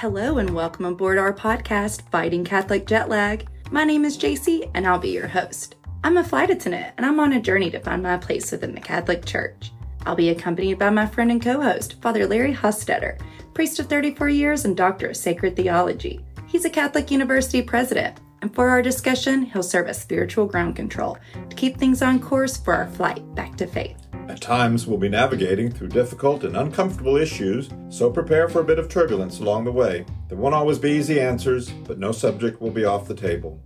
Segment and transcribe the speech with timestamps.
[0.00, 3.48] Hello and welcome aboard our podcast, Fighting Catholic Jet Lag.
[3.72, 5.74] My name is JC and I'll be your host.
[6.04, 8.80] I'm a flight attendant and I'm on a journey to find my place within the
[8.80, 9.72] Catholic Church.
[10.06, 13.20] I'll be accompanied by my friend and co host, Father Larry Hostetter,
[13.54, 16.24] priest of 34 years and doctor of sacred theology.
[16.46, 21.18] He's a Catholic University president, and for our discussion, he'll serve as spiritual ground control
[21.50, 24.07] to keep things on course for our flight back to faith.
[24.28, 28.78] At times, we'll be navigating through difficult and uncomfortable issues, so prepare for a bit
[28.78, 30.04] of turbulence along the way.
[30.28, 33.58] There won't always be easy answers, but no subject will be off the table.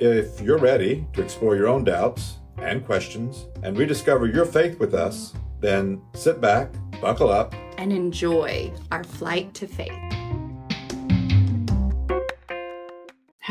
[0.00, 4.94] If you're ready to explore your own doubts and questions and rediscover your faith with
[4.94, 6.72] us, then sit back,
[7.02, 9.92] buckle up, and enjoy our flight to faith.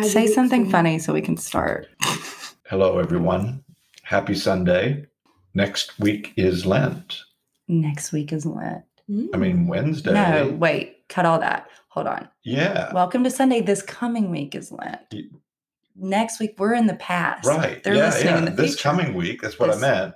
[0.02, 1.88] Say something funny so we can start.
[2.68, 3.64] Hello, everyone.
[4.02, 5.06] Happy Sunday.
[5.54, 7.22] Next week is Lent.
[7.68, 8.84] Next week is Lent.
[9.10, 9.30] Mm.
[9.34, 10.14] I mean, Wednesday.
[10.14, 11.68] No, wait, cut all that.
[11.90, 12.30] Hold on.
[12.44, 12.94] Yeah.
[12.94, 13.62] Welcome to Sunday.
[13.62, 15.02] This coming week is Lent.
[15.12, 15.24] Y-
[16.02, 17.46] Next week, we're in the past.
[17.46, 17.84] Right.
[17.84, 18.38] They're yeah, listening yeah.
[18.38, 18.84] in the this future.
[18.84, 20.14] coming week, that's what This- I meant.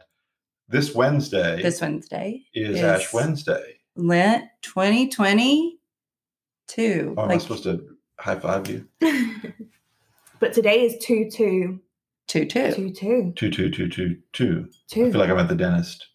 [0.70, 3.80] This Wednesday This Wednesday is, is- Ash Wednesday.
[3.96, 7.16] Lent 2022.
[7.18, 7.86] Oh, am I supposed to
[8.18, 8.88] high five you?
[10.40, 11.80] but today is 2 2
[12.28, 12.72] two two.
[12.72, 14.68] 2 2 Two, two, two, two, two.
[14.92, 16.08] I feel like I'm at the dentist.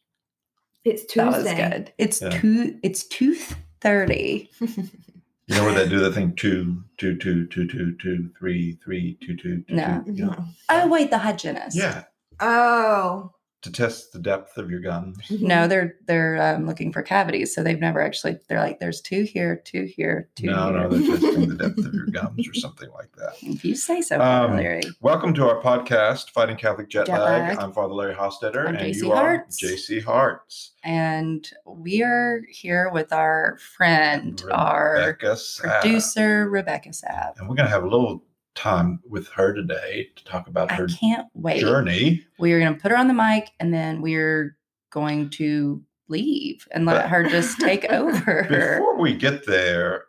[0.84, 1.22] It's Tuesday.
[1.30, 1.92] That was good.
[1.98, 2.30] It's Yeah.
[2.30, 2.78] two.
[2.82, 4.50] It's tooth thirty.
[4.60, 9.18] You know where they do the thing two, two, two, two, two, two, three, three,
[9.24, 10.02] two, two, two, No.
[10.06, 10.44] two, you know?
[10.68, 11.76] Oh wait, the hygienist.
[11.76, 12.04] Yeah.
[12.40, 13.32] Oh.
[13.62, 15.18] To test the depth of your gums.
[15.30, 18.38] No, they're they're um, looking for cavities, so they've never actually.
[18.48, 20.72] They're like, there's two here, two here, two No, here.
[20.82, 23.32] no, they're testing the depth of your gums or something like that.
[23.42, 24.82] If you say so, Um, Larry.
[25.00, 27.48] Welcome to our podcast, Fighting Catholic Jet, Jet Lag.
[27.48, 27.58] Lag.
[27.58, 30.74] I'm Father Larry Hostetter, I'm and JC you are JC Hearts.
[30.84, 35.80] And we are here with our friend, our Rebecca Sapp.
[35.80, 37.32] producer, Rebecca Sapp.
[37.40, 38.22] And we're going to have a little
[38.58, 41.60] time with her today to talk about I her can't wait.
[41.60, 42.24] journey.
[42.38, 44.56] We are going to put her on the mic, and then we're
[44.90, 48.46] going to leave and let But- her just take over.
[48.48, 50.04] Before we get there,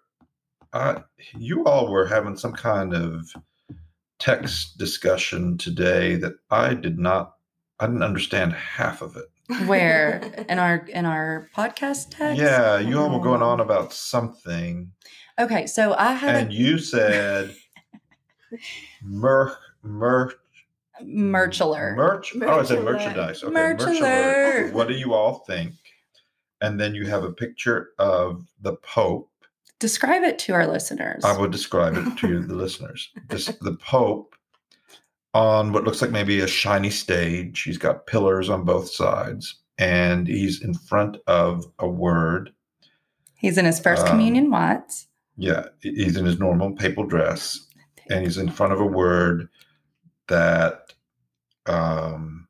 [0.73, 1.01] uh,
[1.37, 3.31] you all were having some kind of
[4.19, 7.35] text discussion today that I did not,
[7.79, 9.25] I didn't understand half of it.
[9.67, 12.39] Where in our in our podcast text?
[12.39, 13.49] Yeah, you all were going Oh.
[13.49, 14.91] on about something,
[15.39, 17.55] Okay, so I had and a you said
[19.03, 20.33] merch, merch,
[21.03, 21.95] merchler.
[21.95, 22.33] merch.
[22.41, 23.43] Oh, I said merchandise.
[23.43, 24.61] Okay, Merch merch alert.
[24.63, 24.73] alert.
[24.73, 25.73] What do you all think?
[26.61, 29.29] And then you have a picture of the Pope.
[29.79, 31.23] Describe it to our listeners.
[31.23, 33.09] I would describe it to the listeners.
[33.29, 34.35] This, the Pope
[35.33, 37.61] on what looks like maybe a shiny stage.
[37.61, 42.51] He's got pillars on both sides, and he's in front of a word.
[43.35, 45.07] He's in his first Um, communion Watts.
[45.37, 47.65] Yeah, he's in his normal papal dress,
[48.09, 49.49] and he's in front of a word
[50.27, 50.93] that
[51.65, 52.47] um,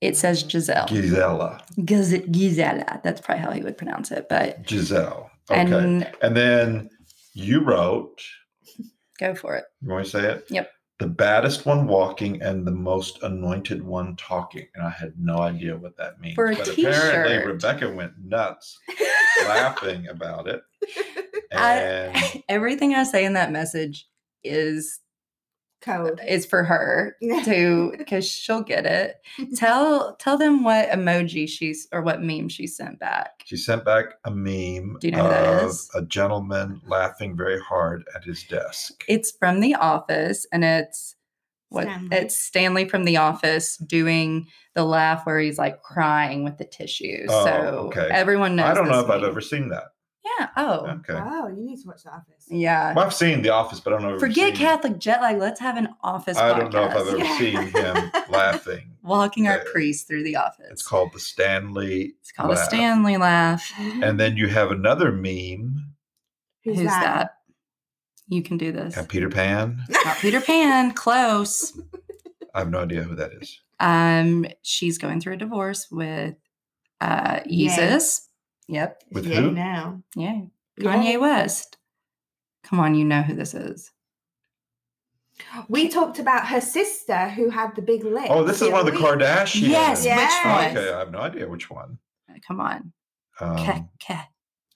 [0.00, 0.88] It says Gizelle.
[0.88, 1.62] Gisela.
[1.84, 3.00] Giz- Gisela.
[3.04, 4.26] That's probably how he would pronounce it.
[4.28, 5.30] But Gizelle.
[5.50, 5.60] Okay.
[5.60, 6.90] And, and then
[7.34, 8.22] you wrote,
[9.18, 9.64] go for it.
[9.82, 10.46] you want me to say it?
[10.48, 10.70] Yep.
[10.98, 14.66] The baddest one walking and the most anointed one talking.
[14.74, 16.34] And I had no idea what that means.
[16.34, 16.82] For a but apparently
[17.38, 17.46] t-shirt.
[17.46, 18.78] Rebecca went nuts
[19.46, 20.60] laughing about it.
[21.52, 24.06] I- And Everything I say in that message
[24.44, 25.00] is
[25.82, 26.20] Code.
[26.26, 29.16] is for her to because she'll get it.
[29.56, 33.42] Tell tell them what emoji she's or what meme she sent back.
[33.46, 37.58] she sent back a meme Do you know who that of a gentleman laughing very
[37.60, 39.04] hard at his desk.
[39.08, 41.16] It's from The Office, and it's
[41.70, 42.16] what Stanley.
[42.16, 47.24] it's Stanley from The Office doing the laugh where he's like crying with the tissue.
[47.28, 47.52] Oh, so
[47.88, 48.08] okay.
[48.10, 48.66] everyone knows.
[48.66, 49.84] I don't know this if I've ever seen that.
[50.40, 50.48] Yeah.
[50.56, 50.86] Oh.
[50.86, 51.14] Okay.
[51.16, 52.46] Oh, you need to watch The Office.
[52.48, 52.94] Yeah.
[52.94, 54.18] Well, I've seen The Office, but I don't know.
[54.18, 55.38] Forget seen- Catholic jet lag.
[55.38, 56.36] Let's have an office.
[56.36, 57.38] I don't know if I've ever Yeah.
[57.38, 58.96] seen him laughing.
[59.02, 60.66] Walking our priest through the office.
[60.70, 62.14] It's called the Stanley.
[62.20, 62.56] It's called a.
[62.56, 63.70] Stanley laugh.
[63.78, 65.86] And then you have another meme
[66.64, 67.02] Who's, Who's that?
[67.02, 67.30] that?
[68.28, 68.96] You can do this.
[68.96, 69.80] at Peter Pan.
[70.04, 70.92] Not Peter Pan.
[70.92, 71.78] Close.
[72.54, 73.58] I have no idea who that is.
[73.80, 76.34] Um, she's going through a divorce with
[77.00, 77.68] uh Ye.
[78.70, 78.74] Jesus.
[78.82, 79.02] Yep.
[79.12, 79.50] With yeah, who?
[79.52, 80.02] now.
[80.16, 80.40] Yeah.
[80.78, 80.84] Yeah.
[80.96, 81.76] Kanye West.
[82.64, 83.90] Come on, you know who this is.
[85.68, 88.28] We talked about her sister who had the big lips.
[88.30, 89.22] Oh, this is one of the other week.
[89.26, 89.68] Kardashians.
[89.68, 90.18] Yes, Yes.
[90.44, 90.76] which one?
[90.84, 91.98] Okay, I have no idea which one.
[92.46, 92.92] Come on.
[93.40, 94.28] Um, Ke- ke-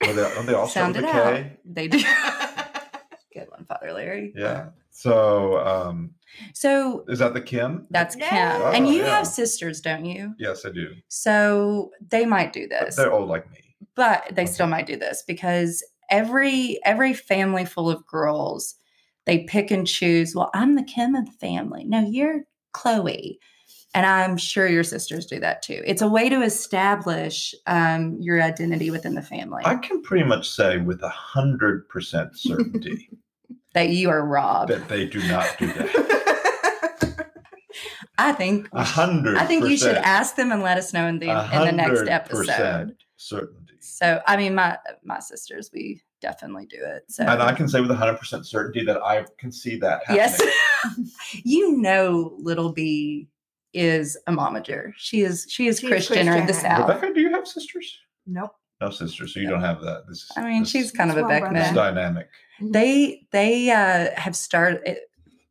[0.06, 1.34] are they, are they all start Sound with it a out.
[1.34, 1.56] K?
[1.66, 1.98] They do.
[3.34, 4.32] Good one, Father Larry.
[4.34, 4.70] Yeah.
[4.90, 6.12] So um,
[6.54, 7.86] So is that the Kim?
[7.90, 8.56] that's Yeah.
[8.58, 8.74] Kim.
[8.74, 9.16] and Oh, you yeah.
[9.18, 10.34] have sisters, don't you?
[10.38, 10.94] Yes, I do.
[11.08, 12.96] So they might do But this.
[12.96, 13.58] they're old like me.
[13.96, 18.74] But they still might do this because every every family full of girls,
[19.26, 20.34] they pick and choose.
[20.34, 21.84] Well, I'm the Kim of the family.
[21.84, 22.42] No, you're
[22.74, 23.38] Khloe.
[23.96, 25.80] And I'm sure your sisters do that too.
[25.86, 30.50] It's a way to establish um, your identity within the family I can pretty much
[30.50, 33.08] say with a hundred percent certainty
[33.74, 34.68] that you are Rob.
[34.68, 37.28] that they do not do that.
[38.18, 39.36] I think A hundred.
[39.36, 42.08] I think you should ask them and let us know in the in the next
[42.08, 42.96] episode.
[43.16, 43.63] certainty.
[43.94, 47.04] So I mean, my my sisters, we definitely do it.
[47.08, 50.16] So And I can say with hundred percent certainty that I can see that happening.
[50.16, 50.42] yes,
[51.44, 53.28] you know, little B
[53.72, 54.92] is a momager.
[54.96, 56.70] She is she is She's Christian or the Christian.
[56.70, 56.88] South.
[56.88, 57.98] Rebecca, do you have sisters?
[58.26, 58.50] nope.
[58.80, 59.52] No sisters, so you No.
[59.52, 60.02] don't have that.
[60.08, 61.54] This is I mean, this she's kind of a Small brother.
[61.54, 61.74] Beckman.
[61.74, 62.28] dynamic.
[62.60, 64.98] They they uh, have started.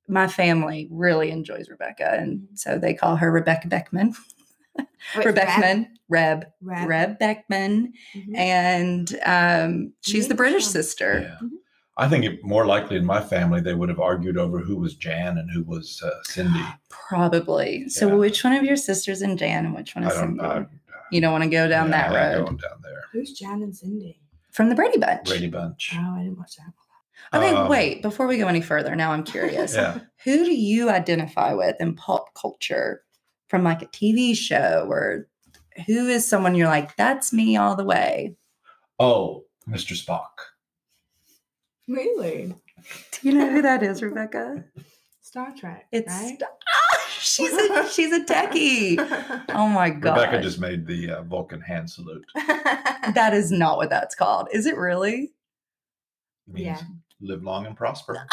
[0.09, 4.13] My family really enjoys Rebecca, and so they call her Rebecca Beckman.
[4.77, 6.87] Wait, Rebecca Reb Reb.
[6.89, 8.37] Reb Beckman, Mhm.
[8.37, 11.35] and um, she's the British sister.
[11.41, 11.47] Yeah.
[11.97, 14.95] I think it, more likely in my family they would have argued over who was
[14.95, 16.63] Jan and who was uh, Cindy.
[16.89, 17.87] Probably.
[17.89, 18.13] So, Yeah.
[18.15, 20.41] which one of your sisters is Jan and which one I is don't Cindy?
[20.43, 20.65] know.
[21.11, 23.03] you don't want to go down that Yeah, road Going down there.
[23.11, 24.19] Who's Jan and Cindy?
[24.51, 25.27] from the Brady Bunch.
[25.27, 25.91] Brady Bunch.
[25.95, 27.37] Oh, I didn't watch that.
[27.37, 28.01] Okay, Um, wait.
[28.01, 29.75] Before we go any further, now I'm curious.
[29.75, 29.99] Yeah.
[30.23, 33.02] Who do you identify with in pop culture
[33.53, 35.27] from like a TV show or
[35.85, 38.35] who is someone you're like, that's me all the way?
[38.97, 39.93] Oh, Mr.
[39.93, 40.29] Spock.
[41.87, 42.55] Really?
[43.11, 44.63] Do you know who that is, Rebecca?
[45.21, 45.85] Star Trek.
[45.91, 46.41] It's right?
[46.41, 48.97] Ah, she's a she's a techie.
[49.49, 50.15] Oh my god.
[50.19, 52.25] Rebecca just made the uh, Vulcan hand salute.
[52.35, 54.47] that is not what that's called.
[54.51, 55.31] Is it really?
[56.47, 56.81] Means Yeah.
[57.21, 58.25] live long and prosper.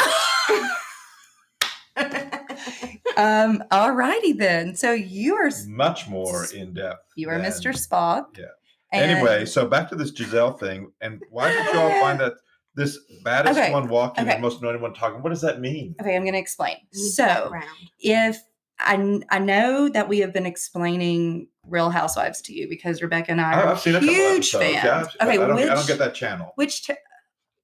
[3.20, 4.74] Um, all righty then.
[4.74, 7.04] So you are Much more in depth.
[7.16, 7.72] you are than- Mr.
[7.72, 8.38] Spock.
[8.38, 8.46] yeah.
[8.92, 10.90] And- Anyway, so back to this Gizelle thing.
[11.00, 12.34] And why did you all find that
[12.74, 14.34] this baddest Okay, one walking okay.
[14.34, 15.22] and most anointed one talking?
[15.22, 15.94] What does that mean?
[16.00, 16.76] Okay, I'm going to explain.
[16.92, 17.52] So,
[17.98, 18.38] if
[18.78, 23.40] I, I know that we have been explaining Real Housewives to you because Rebecca and
[23.40, 24.64] I I- are I've seen a huge episodes.
[24.64, 24.84] fans.
[24.84, 26.52] Yeah, okay, I don't, which I don't get that channel.
[26.56, 26.90] which ch-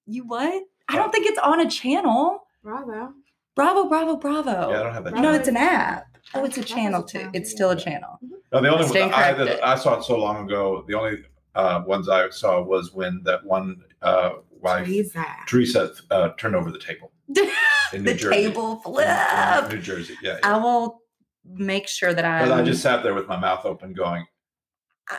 [0.07, 0.63] you what?
[0.89, 2.43] I don't think it's on a channel.
[2.63, 3.13] Bravo.
[3.57, 4.71] Bravo, bravo, bravo.
[4.71, 5.15] Yeah, I don't have that.
[5.15, 5.35] no, channel.
[5.35, 6.07] it's an app.
[6.35, 7.31] Oh, it's a That is a channel too.
[7.33, 8.19] It's still a channel.
[8.53, 9.49] No, the only one Stand that I, corrected.
[9.59, 10.85] that I saw it so long ago.
[10.87, 11.19] The only
[11.55, 14.31] uh, ones I saw was when that one uh,
[14.61, 15.25] wife Teresa.
[15.47, 17.13] Teresa uh, turned over the table
[17.93, 18.29] in New the Jersey.
[18.49, 19.73] table In- in flip.
[19.73, 20.15] New Jersey.
[20.23, 20.39] Yeah.
[20.43, 20.55] yeah.
[20.55, 21.01] I will
[21.45, 22.47] make sure that I.
[22.47, 24.27] But I just sat there with my mouth open, going,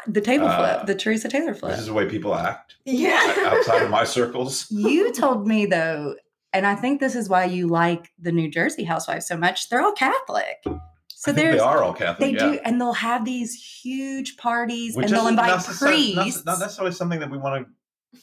[0.07, 1.71] the table uh, flip, the Teresa Taylor flip.
[1.71, 3.33] "This is the way people act Yeah.
[3.47, 6.15] outside of my circles." you told me though,
[6.57, 9.69] and I think this is why you like the New Jersey housewives so much.
[9.69, 12.19] They're all Catholic, so I think there's they are all Catholic.
[12.19, 12.51] they yeah.
[12.53, 16.45] do, and they'll have these huge parties, Which and they'll invite necessarily- not- priests.
[16.45, 17.65] Not necessarily something that we want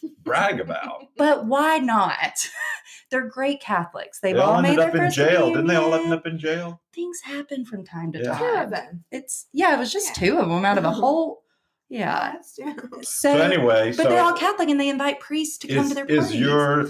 [0.00, 1.06] to brag about.
[1.16, 2.48] but why not?
[3.10, 4.19] They're great Catholics.
[4.20, 5.76] They've they all all made ended their up in first jail, didn't they?
[5.76, 6.12] All communion.
[6.12, 6.80] end up in jail.
[6.92, 8.38] Things happen from time to Yeah.
[8.38, 8.70] Two of time.
[8.70, 9.04] them.
[9.12, 10.26] It's yeah, it was just Yeah.
[10.26, 11.44] two of them out of a whole.
[11.90, 12.36] Yeah.
[12.58, 12.75] Yeah.
[13.02, 15.94] So, So anyway, but so they're all Catholic, and they invite priests to come to
[15.94, 16.31] their parties.
[16.31, 16.88] is your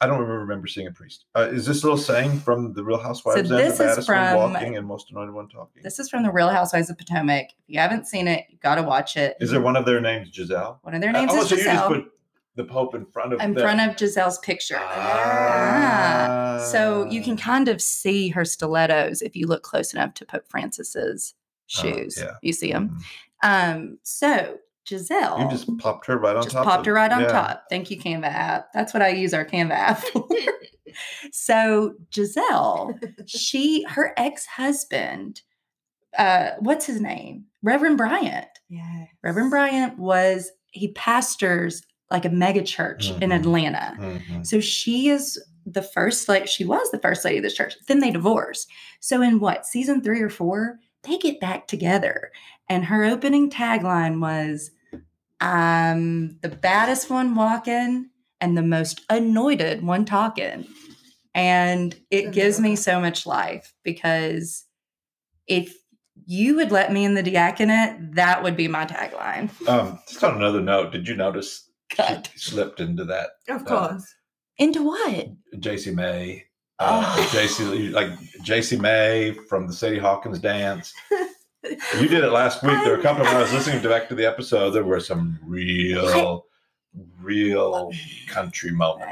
[0.00, 1.24] I don't remember seeing a priest.
[1.36, 3.40] Uh, is this little saying from the Real Housewives?
[3.40, 5.82] and this is the baddest one from- walking and most anointed one talking.
[5.82, 7.46] This is from the Real Housewives of Potomac.
[7.50, 9.36] If you haven't seen it, you got to watch it.
[9.40, 10.78] Is there one of their names Gizelle?
[10.82, 11.88] One of their names oh, is so you just Gizelle.
[11.88, 12.12] put
[12.54, 14.78] the Pope in front of in the- front of Gizelle's picture.
[14.80, 16.66] Ah.
[16.72, 20.48] So you can kind of see her stilettos if you look close enough to Pope
[20.48, 21.34] Francis's
[21.78, 22.16] Oh, shoes.
[22.18, 22.32] yeah.
[22.42, 22.90] You see them.
[22.90, 23.02] Mhm.
[23.42, 26.64] Um, so Gizelle You just popped her right on just top.
[26.64, 27.26] popped of- her right on yeah.
[27.28, 27.64] top.
[27.68, 28.72] Thank you, Canva app.
[28.72, 30.28] That's what I use our Canva app for.
[31.32, 32.94] so Gizelle,
[33.28, 35.42] she her ex-husband,
[36.18, 37.44] uh, what's his name?
[37.62, 38.46] Reverend Bryant.
[38.68, 39.04] Yeah.
[39.22, 43.36] Reverend Bryant was he pastors like a mega church in Mhm.
[43.40, 43.94] Atlanta.
[43.98, 44.46] Mhm.
[44.46, 47.74] So she is the first like she was the first lady of this church.
[47.88, 48.70] Then they divorced.
[49.00, 52.30] So in what season three or four, they get back together.
[52.68, 54.70] And her opening tagline was
[55.40, 60.66] I'm the baddest one walking and the most anointed one talking.
[61.34, 64.64] And it gives me so much life because
[65.46, 65.74] if
[66.24, 69.50] you would let me in the diaconate, that would be my tagline.
[69.68, 72.30] Um, just on another note, did you notice Cut.
[72.32, 74.14] she slipped into that Of Uh, course.
[74.58, 75.26] Into what?
[75.56, 76.44] JC May?
[76.78, 77.28] Uh, Oh.
[77.30, 78.08] JC like
[78.42, 80.92] JC May from the Sadie Hawkins dance.
[82.00, 82.72] You did it last week.
[82.84, 84.70] There were a couple of when I was listening to back to the episode.
[84.70, 86.46] There were some real,
[87.20, 87.90] real
[88.28, 89.06] country moments.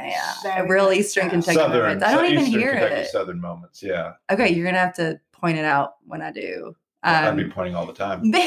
[0.45, 1.31] Yeah, real Eastern so.
[1.31, 2.05] Kentucky Southern, moments.
[2.05, 3.07] I don't even Eastern hear Kentucky it.
[3.09, 3.83] Southern moments.
[3.83, 6.75] Yeah, Okay, you're gonna have to point it out when I do.
[7.03, 8.33] I'd be Um, pointing all the time.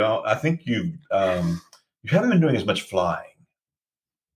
[0.00, 1.60] No, I think you um,
[2.02, 3.28] you haven't been doing as much flying.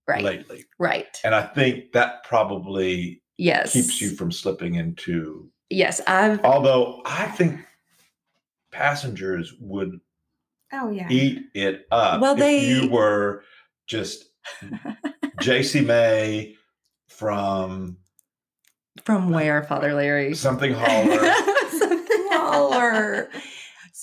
[0.07, 0.23] Right.
[0.23, 0.63] lately.
[0.79, 1.19] Right.
[1.25, 3.73] And I think that probably Yes.
[3.73, 6.01] keeps you from slipping into Yes.
[6.07, 7.59] I've although I think
[8.71, 9.99] passengers would
[10.73, 11.07] Oh yeah.
[11.09, 13.43] eat it up Well, if they- you were
[13.87, 14.25] just
[15.41, 16.55] JC May
[17.07, 17.97] from
[19.03, 20.33] from where, Father Larry?
[20.35, 21.33] something holler.
[21.69, 23.29] Something holler.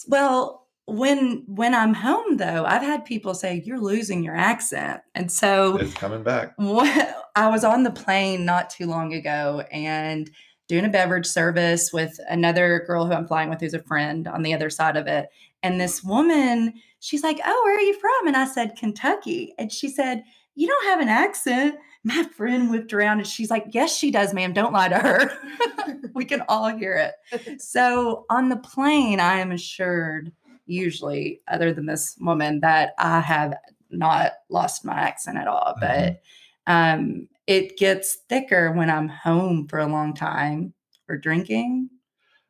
[0.06, 5.30] Well, when when I'm home though, I've had people say you're losing your accent, and
[5.32, 6.52] so it's coming back.
[6.56, 10.30] what I was on the plane not too long ago and
[10.68, 14.42] doing a beverage service with another girl who I'm flying with who's a friend on
[14.42, 15.28] the other side of it.
[15.62, 18.26] And this woman, she's like, Oh, where are you from?
[18.26, 19.54] And I said, Kentucky.
[19.58, 21.76] And she said, You don't have an accent.
[22.04, 24.52] My friend whipped around and she's like, Yes, she does, ma'am.
[24.52, 25.30] Don't lie to her.
[26.14, 27.58] we can all hear it.
[27.60, 30.32] So on the plane, I am assured,
[30.66, 33.54] usually, other than this woman, that I have
[33.90, 35.74] not lost my accent at all.
[35.80, 36.20] But
[36.66, 40.72] um, it gets thicker when I'm home for a long time
[41.08, 41.90] or drinking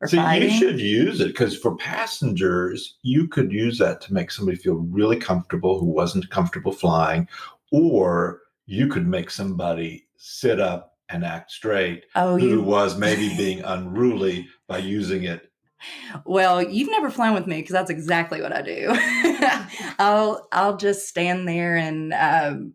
[0.01, 0.51] or See, fighting.
[0.51, 4.75] you should use it because for passengers, you could use that to make somebody feel
[4.75, 7.27] really comfortable who wasn't comfortable flying,
[7.71, 13.29] or you could make somebody sit up and act straight oh, who you was maybe
[13.37, 15.51] being unruly by using it.
[16.25, 18.87] well, you've never flown with me because that's exactly what I do.
[19.99, 22.73] I'll I'll just stand there and um,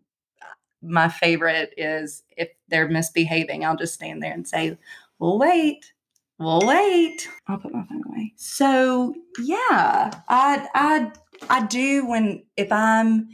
[0.81, 4.77] my favorite is if they're misbehaving, I'll just stand there and say,
[5.19, 5.93] "We'll wait."
[6.41, 7.29] We'll wait.
[7.45, 8.33] I'll put my phone away.
[8.35, 11.11] So yeah, I I
[11.51, 13.29] I do when if I'm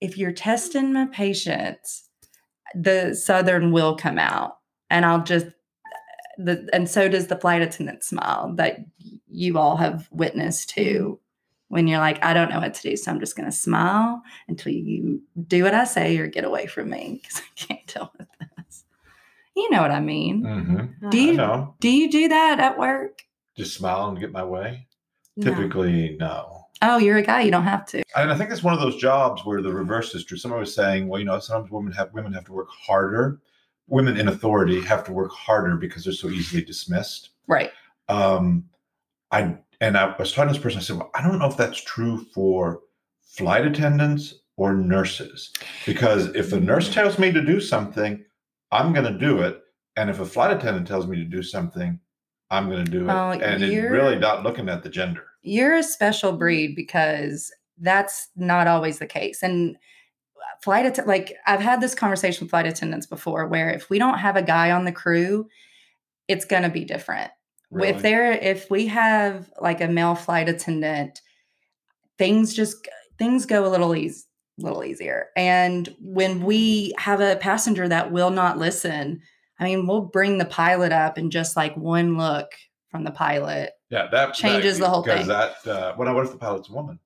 [0.00, 2.08] if you're testing my patience,
[2.76, 4.58] the southern will come out,
[4.88, 5.46] and I'll just
[6.36, 8.78] the and so does the flight attendant smile that
[9.26, 11.18] you all have witnessed too.
[11.68, 14.22] When you're like, I don't know what to do, so I'm just going to smile
[14.48, 18.12] until you do what I say or get away from me because I can't deal
[18.18, 18.84] with this.
[19.54, 20.42] You know what I mean?
[20.44, 21.08] Mm-hmm.
[21.10, 21.74] Do I you know.
[21.80, 23.22] do you do that at work?
[23.56, 24.86] Just smile and get my way.
[25.36, 25.54] No.
[25.54, 26.58] Typically, no.
[26.80, 27.42] Oh, you're a guy.
[27.42, 28.02] You don't have to.
[28.16, 30.36] And I think it's one of those jobs where the reverse is true.
[30.38, 33.40] Somebody was saying, well, you know, sometimes women have women have to work harder.
[33.88, 37.30] Women in authority have to work harder because they're so easily dismissed.
[37.46, 37.72] Right.
[38.08, 38.64] Um,
[39.30, 40.78] I and I was talking to this person.
[40.80, 42.80] I said, well, I don't know if that's true for
[43.22, 45.52] flight attendants or nurses,
[45.86, 48.24] because if a nurse tells me to do something,
[48.72, 49.60] I'm going to do it,
[49.96, 52.00] and if a flight attendant tells me to do something,
[52.50, 53.12] I'm going to do it.
[53.12, 55.24] Oh, and it's you're- really not looking at the gender.
[55.42, 59.42] You're a special breed because that's not always the case.
[59.42, 59.76] And
[60.62, 64.18] flight att- like I've had this conversation with flight attendants before where if we don't
[64.18, 65.48] have a guy on the crew,
[66.26, 67.30] it's going to be different.
[67.70, 67.88] Really.
[67.90, 71.20] If there if we have like a male flight attendant,
[72.18, 72.76] things just
[73.18, 74.24] things go a little easy
[74.58, 75.26] little easier.
[75.36, 79.20] And when we have a passenger that will not listen,
[79.60, 82.48] I mean, we'll bring the pilot up and just like one look
[82.90, 85.26] from the pilot Yeah, that Changes that, the whole thing.
[85.28, 85.66] that.
[85.66, 86.98] Uh, what, what if the pilot's a woman?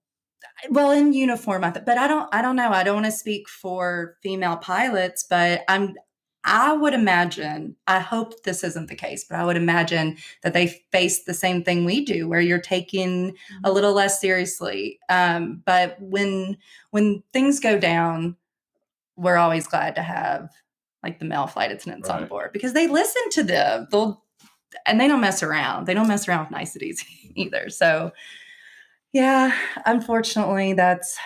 [0.70, 3.12] well in uniform I th- but i don't i don't know i don't want to
[3.12, 5.94] speak for female pilots but i'm
[6.44, 10.66] i would imagine i hope this isn't the case but i would imagine that they
[10.90, 13.34] face the same thing we do where you're taking
[13.64, 16.56] a little less seriously um, but when
[16.90, 18.36] when things go down
[19.16, 20.50] we're always glad to have
[21.02, 24.22] like the male flight attendants on board because they listen to them they'll
[24.86, 25.86] and they don't mess around.
[25.86, 27.68] They don't mess around with niceties either.
[27.68, 28.12] So
[29.12, 31.18] yeah unfortunately that's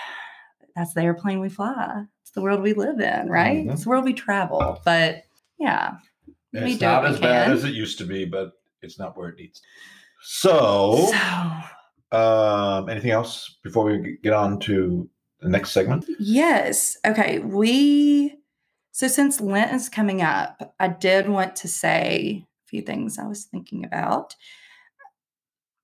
[0.75, 2.04] that's the airplane we fly
[2.36, 3.72] the world we live in right Mhm.
[3.72, 5.24] it's the world we travel but
[5.58, 5.96] yeah
[6.52, 8.98] we It's do not what we as bad as it used to be, but it's
[8.98, 9.60] not where it needs.
[9.60, 9.68] to be.
[10.22, 15.06] So, so um, anything else before we get on to
[15.40, 16.06] the next segment?
[16.18, 16.96] Yes.
[17.04, 17.40] Okay.
[17.40, 18.38] We,
[18.92, 23.26] so since Lent is coming up, I did want to say a few things I
[23.26, 24.34] was thinking about.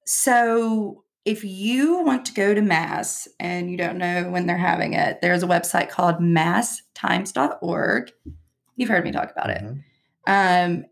[0.06, 4.94] So, if you want to go to Mass and you don't know when they're having
[4.94, 8.10] it, there's a website called masstimes.org.
[8.76, 9.62] You've heard me talk about it.
[9.62, 9.82] Mhm.
[10.26, 10.84] Um,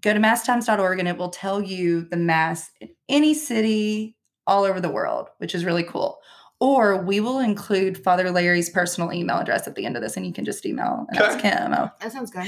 [0.00, 4.80] go to masstimes.org and it will tell you the mass in any city all over
[4.80, 6.18] the world, which is really cool.
[6.60, 10.24] Or we will include Father Larry's personal email address at the end of this, and
[10.24, 11.74] you can just email and ask him.
[11.74, 12.46] Oh, That sounds good.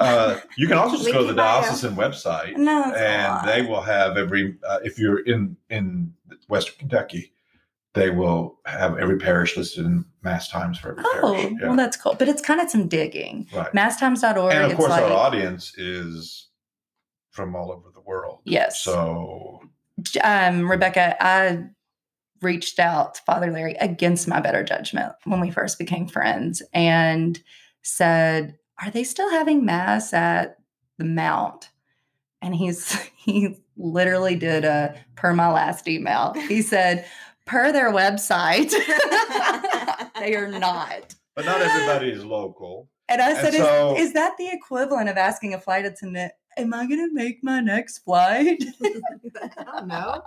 [0.00, 3.82] Uh, you can also just go to the in diocesan website, no, and they will
[3.82, 4.56] have every.
[4.68, 6.12] Uh, if you're in in
[6.48, 7.32] Western Kentucky,
[7.94, 11.52] they will have every parish listed in mass times for every Oh, parish.
[11.60, 12.14] Yeah, well, that's cool.
[12.18, 13.46] But it's kind of some digging.
[13.54, 13.72] right.
[13.72, 14.52] Masstimes.org.
[14.52, 16.48] and of course, like, our audience is
[17.30, 18.40] from all over the world.
[18.44, 18.82] Yes.
[18.82, 19.60] So
[20.22, 21.64] um, Rebecca, I
[22.42, 26.62] reached out to Father Larry against my better judgment when we first became friends.
[26.72, 27.40] And
[27.82, 30.58] said, Are they still having mass at
[30.98, 31.70] the Mount?
[32.42, 36.32] And he's he literally did a per my last email.
[36.48, 37.06] He said,
[37.46, 38.70] per their website,
[40.18, 41.14] they are not.
[41.34, 42.88] But not everybody is local.
[43.08, 46.32] And I And said, so- is, is that the equivalent of asking a flight attendant,
[46.56, 48.62] Am I going to make my next flight?
[48.84, 50.22] I don't know.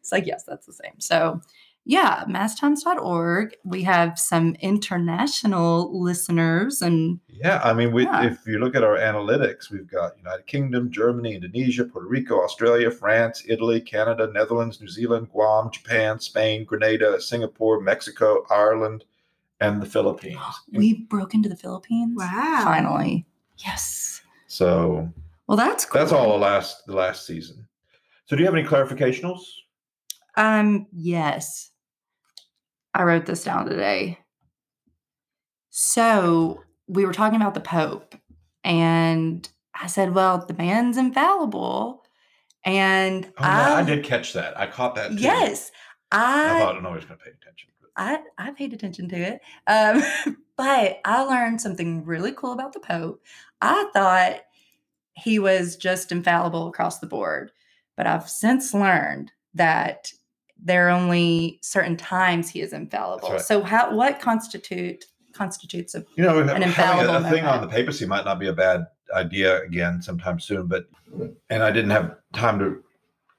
[0.00, 0.98] it's like, yes, that's the same.
[0.98, 1.42] So,
[1.90, 3.56] yeah, masstimes.org.
[3.64, 8.26] We have some international listeners and Yeah, I mean, we, Yeah.
[8.26, 12.90] if you look at our analytics, we've got United Kingdom, Germany, Indonesia, Puerto Rico, Australia,
[12.90, 19.04] France, Italy, Canada, Netherlands, New Zealand, Guam, Japan, Spain, Grenada, Singapore, Mexico, Ireland,
[19.60, 20.38] and the Philippines.
[20.72, 22.12] we broke into the Philippines.
[22.16, 22.60] Wow.
[22.64, 23.24] Finally.
[23.64, 24.20] Yes.
[24.46, 25.08] So
[25.46, 25.98] Well, that's cool.
[26.00, 27.66] that's all the last the last season.
[28.26, 29.40] So do you have any clarificationals?
[30.36, 31.70] Um, yes.
[32.94, 34.18] I wrote this down today.
[35.70, 38.14] So we were talking about the Pope,
[38.64, 39.48] and
[39.80, 42.04] I said, Well, the man's infallible.
[42.64, 44.58] And Oh, I I, did catch that.
[44.58, 45.10] I caught that.
[45.12, 45.18] Too.
[45.18, 45.70] yes,
[46.10, 47.68] I I thought nobody's going to pay attention.
[48.00, 49.40] I, I paid attention to it.
[49.66, 53.20] Um, but I learned something really cool about the Pope.
[53.60, 54.40] I thought
[55.14, 57.50] he was just infallible across the board,
[57.96, 60.12] but I've since learned that
[60.62, 63.30] there are only certain times he is infallible.
[63.30, 63.40] right.
[63.40, 67.60] So how what constitute constitutes a You know, An having a, infallible a thing on
[67.60, 70.86] the papacy might not be a bad idea again sometime soon, but
[71.50, 72.82] and I didn't have time to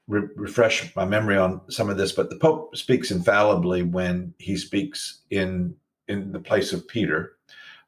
[0.08, 4.56] re- refresh my memory on some of this, but the Pope speaks infallibly when he
[4.56, 5.74] speaks in
[6.08, 7.36] in the place of Peter,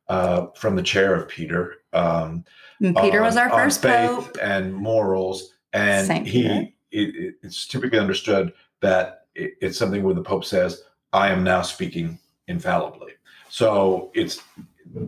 [0.09, 1.77] uh, from the chair of Peter.
[1.93, 2.45] Um,
[2.81, 4.39] Peter was our first faith Pope.
[4.43, 10.23] and morals, and Saint he it- it's typically understood that it, it's something where the
[10.23, 13.13] Pope says, "I am now speaking infallibly."
[13.49, 14.41] So it's,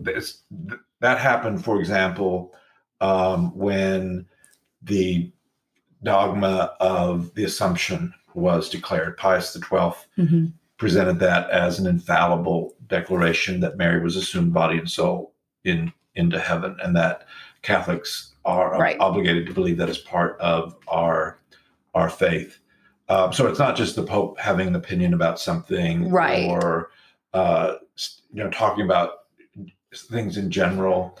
[0.05, 0.43] it's
[0.99, 2.53] that happened, for example,
[3.01, 4.25] um, when
[4.83, 5.31] the
[6.03, 9.17] dogma of the Assumption was declared.
[9.17, 10.53] Pius XII Mhm.
[10.77, 16.39] presented that as an infallible declaration that Mary was assumed body and soul in into
[16.39, 17.25] heaven, and that
[17.61, 18.97] Catholics are Right.
[18.99, 21.39] obligated to believe that as part of our
[21.93, 22.59] our faith.
[23.07, 26.49] Um, so it's not just the Pope having an opinion about something, Right.
[26.49, 26.89] Or
[27.33, 27.75] uh,
[28.33, 29.11] you know, talking about
[29.93, 31.17] things in general.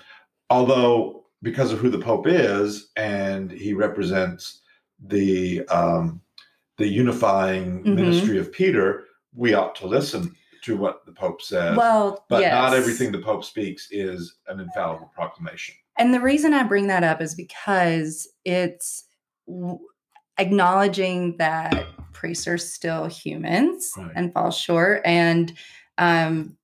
[0.49, 4.61] Although, because of who the Pope is, and he represents
[5.07, 6.21] the um,
[6.77, 7.95] the unifying Mhm.
[7.95, 11.77] ministry of Peter, we ought to listen to what the Pope says.
[11.77, 15.75] Well, but not everything the Pope speaks is an infallible proclamation.
[15.97, 19.05] And the reason I bring that up is because it's
[20.37, 24.11] acknowledging that priests are still humans Right.
[24.15, 25.53] and fall short, and
[25.97, 26.57] um,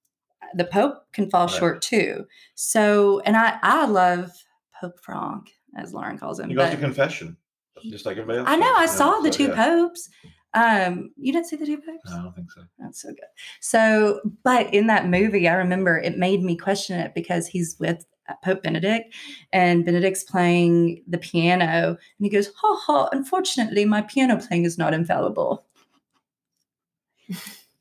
[0.56, 1.56] the Pope can fall Right.
[1.56, 2.26] short too.
[2.56, 4.32] So, and I I love
[4.80, 6.50] Pope Frank, as Lauren calls him.
[6.50, 7.38] He goes to confession,
[7.84, 8.50] just like everybody else.
[8.50, 9.56] I know I saw the so, two yeah.
[9.66, 10.10] popes.
[10.54, 12.10] Um, you didn't see the two popes?
[12.10, 12.62] No, I don't think so.
[12.78, 13.20] That's so good.
[13.62, 18.06] So, but in that movie, I remember it made me question it because he's with
[18.44, 19.14] Pope Benedict
[19.54, 24.78] and Benedict's playing the piano and he goes, Ha ha, unfortunately, my piano playing is
[24.78, 25.66] not infallible.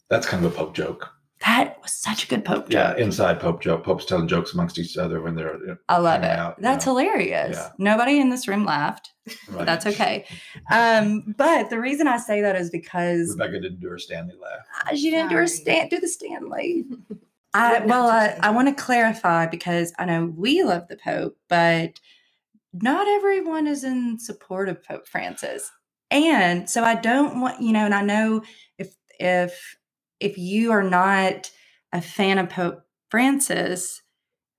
[0.09, 1.11] That's kind of a Pope joke.
[1.47, 2.73] That was such a good Pope joke.
[2.73, 3.83] Yeah, inside Pope joke.
[3.85, 6.27] Popes telling jokes amongst each other when they're you know, I love it.
[6.27, 6.93] hanging out, you That's know.
[6.93, 7.57] hilarious.
[7.57, 7.71] Yeah.
[7.79, 9.11] Nobody in this room laughed.
[9.49, 9.65] right.
[9.65, 10.27] That's okay.
[10.71, 14.67] Um, but the reason I say that is because Rebecca didn't do her Stanley laugh.
[14.85, 15.61] Ah, She didn't do her Sorry.
[15.63, 16.85] stand, do the Stanley.
[17.53, 18.39] I, well, I.
[18.41, 21.99] I want to clarify because I know we love the Pope, but
[22.73, 25.71] not everyone is in support of Pope Francis.
[26.11, 28.43] And so I don't want, you know, and I know
[28.79, 29.77] if if
[30.19, 31.51] if you are not
[31.93, 34.03] a fan of Pope Francis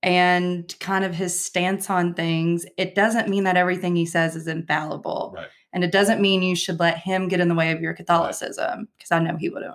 [0.02, 4.46] and kind of his stance on things, it doesn't mean that everything he says is
[4.46, 5.32] infallible.
[5.36, 5.46] Right.
[5.72, 8.88] And it doesn't mean you should let him get in the way of your Catholicism
[8.98, 9.74] because I know he wouldn't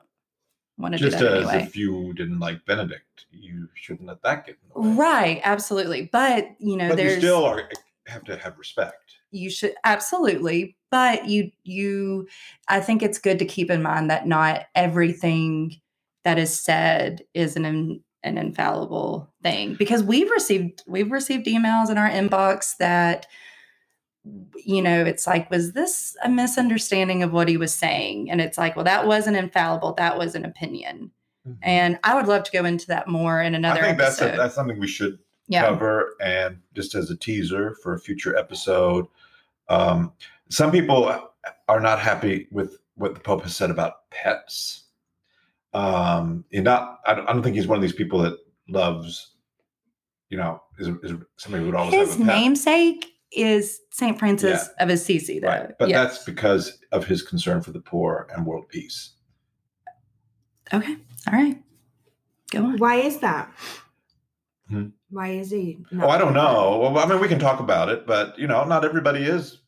[0.77, 1.63] want to do Just that as anyway.
[1.63, 4.95] if you didn't like Benedict, you shouldn't let that get in the way.
[4.95, 6.09] Right, absolutely.
[6.11, 7.69] But you know, But you there's still are
[8.07, 9.17] have to have respect.
[9.31, 12.27] you should absolutely, but you you
[12.69, 15.75] I think it's good to keep in mind that not everything
[16.23, 21.89] that is said is an in, an infallible thing because we've received we've received emails
[21.89, 23.25] in our inbox that
[24.65, 28.29] you know it's like was this a misunderstanding of what he was saying?
[28.29, 29.93] And it's like well that wasn't infallible.
[29.93, 31.11] That was an opinion.
[31.61, 34.33] And i would love to go into that more in another I think that's episode.
[34.33, 35.61] a, that's something we should yeah.
[35.61, 36.15] cover.
[36.21, 39.05] And just as a teaser for a future episode,
[39.69, 40.11] um,
[40.49, 41.09] some people
[41.69, 44.83] are not happy with what the Pope has said about pets.
[45.73, 48.37] Um, he not I don't, I don't think he's one of these people that
[48.67, 49.37] loves
[50.29, 52.39] you know, is, is somebody who would always His have a pet.
[52.39, 55.47] namesake is Saint Francis of Assisi, though.
[55.47, 55.71] Right.
[55.77, 56.13] But Yes.
[56.13, 59.11] that's because of his concern for the poor and world peace.
[60.73, 60.95] okay.
[61.27, 61.61] All right.
[62.51, 62.77] Go on.
[62.77, 63.51] Why is that?
[64.69, 64.87] Hmm.
[65.09, 65.79] Why is he?
[66.01, 66.79] Oh, I don't know.
[66.79, 69.59] Well, I mean, we can talk about it, but you know, not everybody is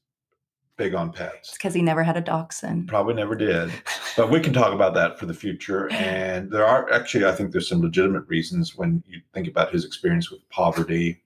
[0.77, 1.35] big on pets.
[1.49, 2.87] It's because he never had a dachshund.
[2.87, 3.71] Probably never did.
[4.15, 5.89] But we can talk about that for the future.
[5.93, 9.83] And there are actually, I think there's some legitimate reasons when you think about his
[9.85, 11.21] experience with poverty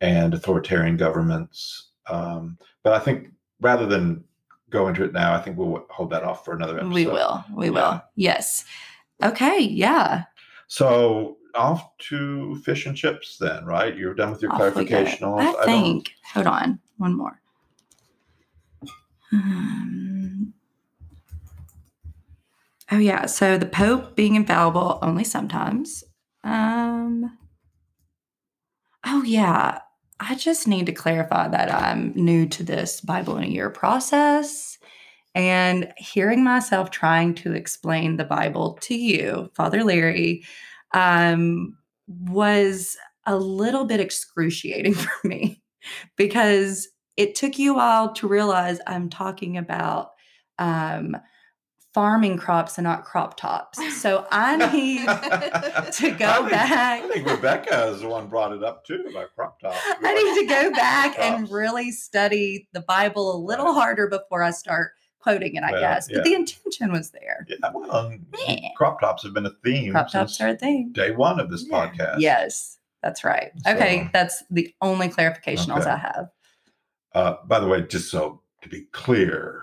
[0.00, 1.90] and authoritarian governments.
[2.08, 3.28] Um, but I think
[3.60, 4.24] rather than
[4.70, 6.92] go into it now, I think we'll hold that off for another episode.
[6.92, 7.44] We will.
[7.54, 7.72] We Yeah.
[7.72, 8.02] will.
[8.16, 8.64] Yes.
[9.22, 9.60] Okay.
[9.60, 10.24] Yeah.
[10.68, 13.96] So off to fish and chips then, right?
[13.96, 14.96] You're done with your Off we go.
[15.04, 15.40] clarificationals.
[15.40, 16.12] I don't- think.
[16.34, 16.78] Hold on.
[16.98, 17.40] One more.
[19.32, 20.52] Um,
[22.92, 23.26] oh yeah.
[23.26, 26.04] So the Pope being infallible only sometimes.
[26.44, 27.36] Um.
[29.04, 29.78] Oh yeah.
[30.20, 34.78] I just need to clarify that I'm new to this Bible in a year process.
[35.34, 40.44] And hearing myself trying to explain the Bible to you, Father Larry,
[40.92, 41.76] um,
[42.06, 45.60] was a little bit excruciating for me
[46.16, 50.12] because it took you a while to realize I'm talking about
[50.58, 51.16] um,
[51.96, 53.78] farming crops and not crop tops.
[54.02, 57.02] So I need to go I think- back.
[57.02, 59.78] I think Rebecca is the one brought it up too about crop tops.
[60.02, 63.74] I need to go back and really study the Bible a little Right.
[63.74, 66.06] harder before I start quoting it, I Well, guess.
[66.08, 66.22] But yeah.
[66.24, 67.46] the intention was there.
[67.48, 68.68] Yeah, well, um, Yeah.
[68.76, 70.92] crop tops have been a theme Crop since tops are a thing.
[70.92, 71.88] day one of this Yeah.
[71.88, 72.16] podcast.
[72.18, 73.52] Yes, that's right.
[73.66, 75.88] Okay, that's the only clarifications Okay.
[75.90, 76.28] I have.
[77.14, 79.62] Uh, by the way, just so to be clear,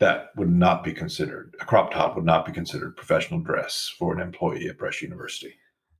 [0.00, 4.14] that would not be considered a crop top would not be considered professional dress for
[4.14, 5.54] an employee at Brescia University.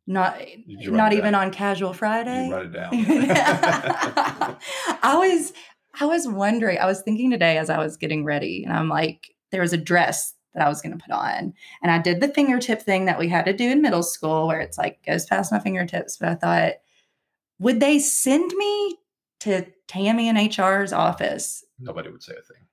[0.07, 2.47] Not not even on casual Friday.
[2.47, 2.91] You write it down.
[5.03, 5.53] I was
[6.01, 9.35] I was wondering, I was thinking today as I was getting ready, and I'm like,
[9.51, 11.53] there was a dress that I was going to put on.
[11.83, 14.61] And I did the fingertip thing that we had to do in middle school where
[14.61, 16.17] it's like goes past my fingertips.
[16.17, 16.73] But I thought,
[17.59, 18.99] would they send me
[19.41, 21.65] to Tammy and HR's office?
[21.79, 22.68] Nobody would say a thing.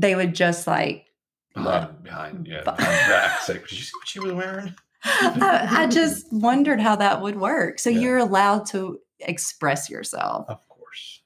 [0.00, 1.06] They would just like,
[1.54, 3.40] Behind, behind, yeah, But- behind back.
[3.42, 4.74] Say, did you see what she was wearing?
[5.04, 7.78] I, I just wondered how that would work.
[7.78, 7.98] So Yeah.
[8.00, 10.46] you're allowed to express yourself.
[10.48, 11.22] Of course.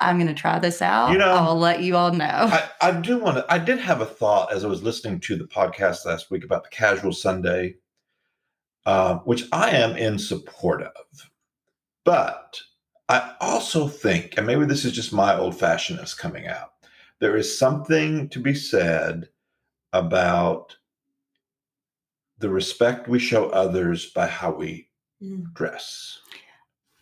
[0.00, 1.10] I'm going to try this out.
[1.12, 2.24] You know, I'll let you all know.
[2.26, 3.46] I, I do want to.
[3.52, 6.62] I did have a thought as I was listening to the podcast last week about
[6.62, 7.74] the casual Sunday,
[8.86, 11.30] uh, which I am in support of.
[12.04, 12.60] But
[13.08, 16.70] I also think, and maybe this is just my old fashionedness coming out,
[17.20, 19.28] there is something to be said
[19.92, 20.76] about
[22.38, 24.88] the respect we show others by how we
[25.22, 25.52] Mm.
[25.54, 26.18] dress.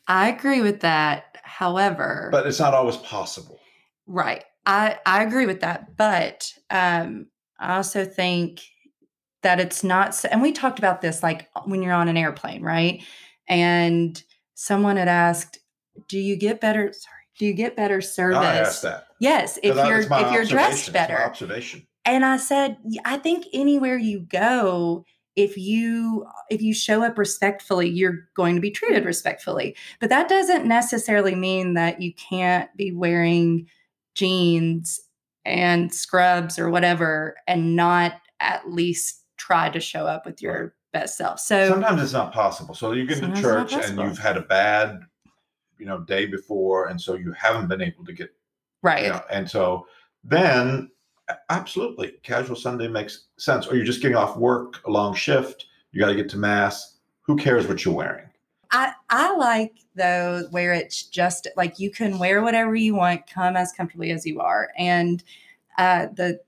[0.07, 1.38] I agree with that.
[1.42, 3.59] However, But it's not always possible.
[4.07, 4.44] right.
[4.66, 5.96] I, I agree with that.
[5.96, 7.27] But um,
[7.59, 8.62] I also think
[9.42, 13.03] that it's not, and we talked about this like when you're on an airplane, right?
[13.48, 14.22] And
[14.55, 15.59] someone had asked,
[16.09, 18.38] do you get better, sorry, do you get better service?
[18.38, 19.08] I asked that.
[19.20, 21.18] Yes, if you're if you're dressed better.
[21.18, 21.86] observation.
[22.04, 25.04] and i said i think anywhere you go
[25.36, 30.28] if you if you show up respectfully you're going to be treated respectfully but that
[30.28, 33.66] doesn't necessarily mean that you can't be wearing
[34.14, 35.00] jeans
[35.44, 41.16] and scrubs or whatever and not at least try to show up with your best
[41.16, 42.74] self so sometimes it's not possible.
[42.74, 45.00] So you get to Sometimes it's not church and you've had a bad,
[45.84, 48.30] you know, day before, and so you haven't been able to get,
[48.80, 49.86] right you know, and so
[50.24, 50.90] then
[51.50, 53.66] absolutely casual Sunday makes sense.
[53.66, 56.96] Or you're just getting off work, a long shift, you got to get to mass.
[57.26, 58.24] Who cares what you're wearing?
[58.70, 63.54] I, I like though where it's just like you can wear whatever you want, come
[63.54, 64.70] as comfortably as you are.
[64.78, 65.22] And
[65.76, 66.40] uh, the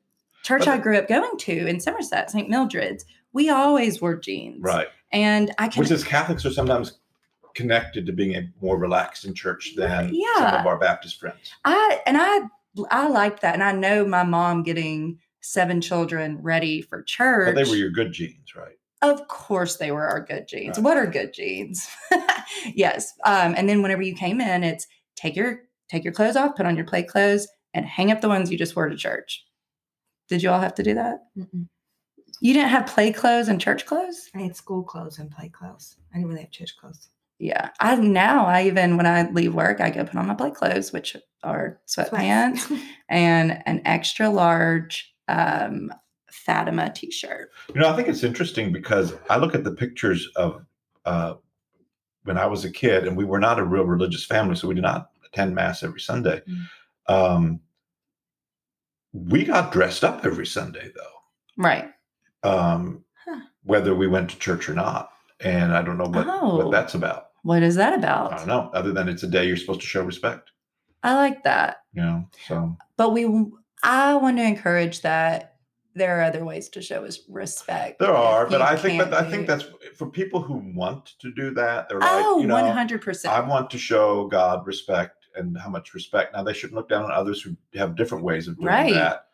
[0.45, 2.49] church But I grew up going to in Somerset, St.
[2.49, 4.63] Mildred's, we always wore jeans.
[4.63, 4.89] Right.
[5.13, 6.99] And I can Which is Catholics are sometimes
[7.57, 10.61] connected to being a more relaxed in church than some Yeah.
[10.61, 11.51] of our Baptist friends.
[11.65, 12.43] I and I
[12.91, 13.55] I like that.
[13.55, 17.55] And I know my mom getting seven children ready for church.
[17.55, 18.77] But they were your good jeans, right?
[19.03, 20.77] Of course, they were our good jeans.
[20.77, 20.85] Right.
[20.85, 21.89] What are good jeans?
[22.75, 23.13] yes.
[23.25, 26.67] Um, and then whenever you came in, it's take your take your clothes off, put
[26.67, 29.45] on your play clothes, and hang up the ones you just wore to church.
[30.29, 31.21] Did you all have to do that?
[31.39, 31.69] Mm-mm.
[32.41, 34.29] You didn't have play clothes and church clothes?
[34.35, 35.97] I had school clothes and play clothes.
[36.13, 37.09] I didn't really have church clothes.
[37.39, 37.71] Yeah.
[37.81, 40.93] I now I even when I leave work, I go put on my play clothes,
[40.93, 42.71] which are sweatpants
[43.09, 45.93] and an extra large um
[46.31, 47.51] Fatima t-shirt.
[47.75, 50.65] You know, I think it's interesting because I look at the pictures of
[51.05, 51.35] uh,
[52.25, 54.75] when I was a kid, and we were not a real religious family, so we
[54.75, 56.43] did not attend mass every Sunday.
[56.49, 57.13] Mm.
[57.13, 57.61] Um,
[59.13, 61.91] we got dressed up every Sunday, though, Right.
[62.43, 63.41] um, Huh.
[63.65, 65.11] whether we went to church or not.
[65.41, 66.57] And I don't know what, Oh.
[66.57, 67.29] what that's about.
[67.43, 68.33] What is that about?
[68.33, 70.51] I don't know, other than it's a day you're supposed to show respect.
[71.03, 71.79] I like that.
[71.93, 73.27] You know, so But we,
[73.83, 75.57] I want to encourage that
[75.95, 78.01] there are other ways to show us respect.
[78.01, 79.65] there are, but I think, but I think that's
[79.97, 81.89] for people who want to do that.
[81.89, 83.27] They're oh, like, you know, 100%.
[83.27, 86.35] I want to show God respect and how much respect.
[86.35, 88.95] Now they shouldn't look down on others who have different ways of doing Right.
[88.95, 89.27] that.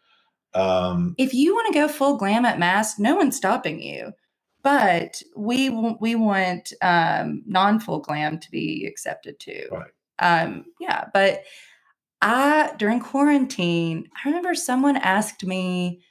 [0.54, 4.12] Um, if you want to go full glam at mass, no one's stopping you.
[4.62, 9.68] But we we want um, non full glam to be accepted too.
[9.70, 9.90] Right.
[10.18, 11.42] Um, yeah, but
[12.20, 16.02] I during quarantine, I remember someone asked me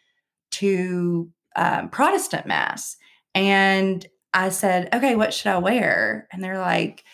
[0.51, 2.97] to um, Protestant mass,
[3.33, 7.05] and I said, "Okay, what should I wear?" And they're like,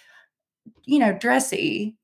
[0.86, 1.98] "You know, dressy."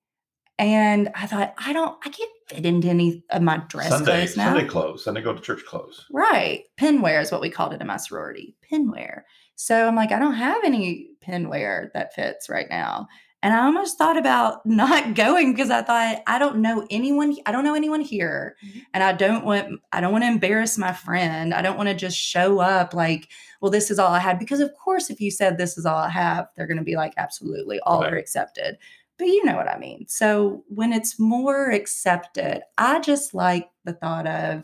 [0.59, 4.37] And I thought, I don't, I can't fit into any of my dress Sunday, clothes
[4.37, 4.53] now.
[4.53, 6.05] Sunday clothes, Sunday go to church clothes.
[6.11, 6.63] Right.
[6.77, 8.55] Pinwear is what we called it in my sorority.
[8.71, 9.21] Pinwear.
[9.55, 13.07] So I'm like, I don't have any pinwear that fits right now.
[13.43, 17.35] And I almost thought about not going because I thought I don't know anyone.
[17.45, 18.79] I don't know anyone here, mm-hmm.
[18.93, 19.81] and I don't want.
[19.91, 21.53] I don't want to embarrass my friend.
[21.53, 23.27] I don't want to just show up like,
[23.59, 24.39] well, this is all I had.
[24.39, 26.95] Because of course, if you said this is all I have, they're going to be
[26.95, 28.13] like, absolutely, all Right.
[28.13, 28.77] are accepted.
[29.17, 30.05] But you know what I mean.
[30.07, 34.63] So when it's more accepted, I just like the thought of,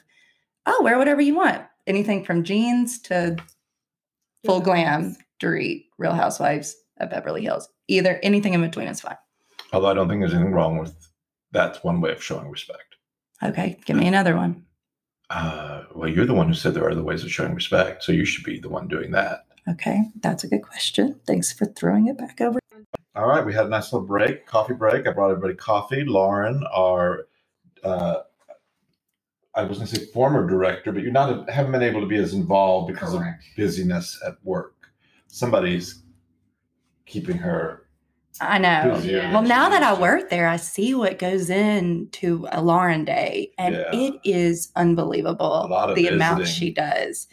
[0.65, 1.63] oh, wear whatever you want.
[1.87, 3.37] Anything from jeans to
[4.45, 7.69] full glam, Dorit, Real Housewives of Beverly Hills.
[7.87, 9.17] Either anything in between is fine.
[9.71, 10.95] Although I don't think there's anything wrong with
[11.51, 12.95] that's one way of showing respect.
[13.41, 14.65] Okay, give me another one.
[15.29, 18.11] Uh, well, you're the one who said there are other ways of showing respect, so
[18.11, 19.45] you should be the one doing that.
[19.69, 21.19] Okay, that's a good question.
[21.27, 22.59] Thanks for throwing it back over.
[23.19, 25.05] All right, we had a nice little break, coffee break.
[25.05, 26.05] I brought everybody coffee.
[26.05, 27.27] Lauren, our
[27.83, 28.19] uh,
[29.55, 32.15] I was going to say former director, but you're not haven't been able to be
[32.15, 33.43] as involved because Correct.
[33.43, 34.87] of busyness at work.
[35.27, 36.03] Somebody's
[37.05, 37.87] keeping her.
[38.39, 38.93] I know.
[38.95, 39.33] busier Yeah.
[39.33, 43.75] Well, now that I work there, I see what goes into a Lauren Day, and
[43.75, 43.89] Yeah.
[43.91, 47.27] it is unbelievable A lot of the amount she does.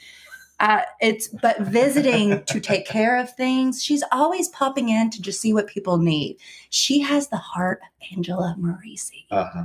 [0.58, 3.82] Uh, it's but visiting to take care of things.
[3.84, 6.38] She's always popping in to just see what people need.
[6.70, 9.64] She has the heart of Angela Merici, Uh-huh.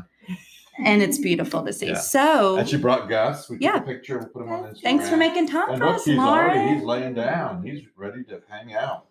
[0.84, 1.88] and it's beautiful to see.
[1.90, 1.94] Yeah.
[1.96, 3.50] So, And she brought Gus.
[3.50, 3.78] We took Yeah.
[3.78, 4.18] a picture.
[4.20, 4.82] We'll put him on Instagram.
[4.82, 7.64] thanks for making time And for look, us, he's already he's laying down.
[7.64, 9.06] He's ready to hang out.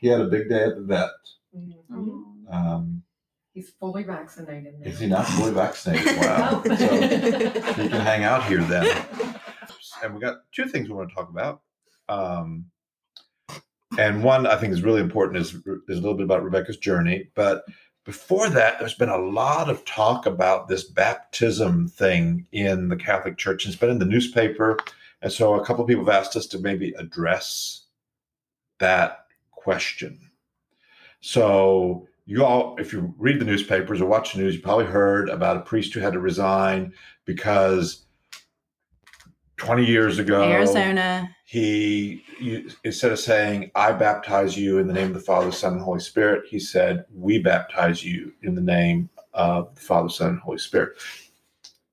[0.00, 1.10] He had a big day at the vet.
[1.54, 2.22] Mhm.
[2.50, 3.02] Um,
[3.52, 4.86] He's fully vaccinated now.
[4.90, 6.16] is he not fully vaccinated?
[6.22, 6.62] Wow.
[6.64, 6.74] No.
[6.76, 8.86] so he can hang out here then.
[10.02, 11.62] And we got two things we want to talk about.
[12.08, 12.66] Um,
[13.98, 17.30] and one I think is really important is, is a little bit about Rebecca's journey.
[17.34, 17.64] But
[18.04, 23.36] before that, there's been a lot of talk about this baptism thing in the Catholic
[23.36, 23.66] Church.
[23.66, 24.78] It's been in the newspaper.
[25.20, 27.86] And so a couple of people have asked us to maybe address
[28.78, 30.30] that question.
[31.20, 35.28] So you all, if you read the newspapers or watch the news, you probably heard
[35.28, 36.92] about a priest who had to resign
[37.24, 38.04] because
[39.58, 41.34] 20 years ago, Arizona.
[41.44, 45.74] he you, instead of saying "I baptize you in the name of the Father, Son,
[45.74, 50.30] and Holy Spirit," he said, "We baptize you in the name of the Father, Son,
[50.30, 50.96] and Holy Spirit."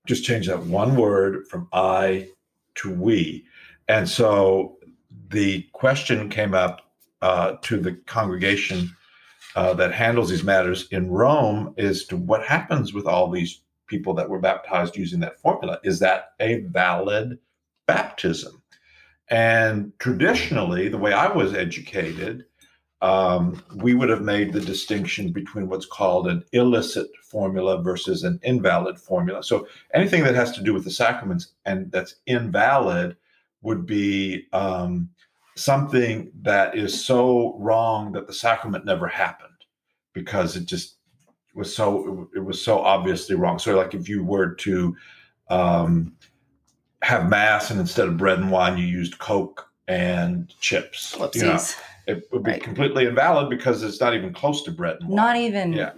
[0.05, 2.29] Just change that one word from "I"
[2.75, 3.45] to "we,"
[3.87, 4.77] and so
[5.29, 8.95] the question came up uh, to the congregation
[9.55, 14.13] uh, that handles these matters in Rome is to what happens with all these people
[14.13, 15.79] that were baptized using that formula.
[15.83, 17.39] Is that a valid
[17.87, 18.61] baptism?
[19.29, 22.45] And traditionally, the way I was educated,
[23.01, 28.39] um, we would have made the distinction between what's called an illicit formula versus an
[28.43, 29.43] invalid formula.
[29.43, 33.17] So anything that has to do with the sacraments and that's invalid
[33.61, 35.09] would be um,
[35.55, 39.51] something that is so wrong that the sacrament never happened
[40.13, 40.97] because it just
[41.55, 43.59] was so it was so obviously wrong.
[43.59, 44.95] So like if you were to
[45.49, 46.15] um,
[47.01, 51.35] have mass and instead of bread and wine you used Coke and chips, Whoopsies.
[51.35, 51.59] you know,
[52.07, 52.63] it would be Right.
[52.63, 55.15] completely invalid because it's not even close to bread and wine.
[55.15, 55.73] Not even.
[55.73, 55.91] Yeah.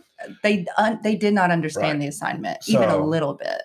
[0.44, 2.00] They un, they did not understand Right.
[2.00, 3.62] the assignment even a little bit.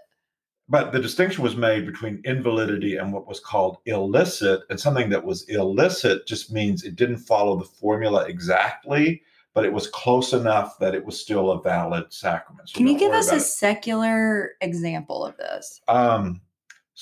[0.69, 4.61] But the distinction was made between invalidity and what was called illicit.
[4.71, 9.23] And something that was illicit just means it didn't follow the formula exactly,
[9.55, 12.69] but it was close enough that it was still a valid sacrament.
[12.69, 15.81] So Can you give us a secular example of this?
[15.89, 16.41] Um,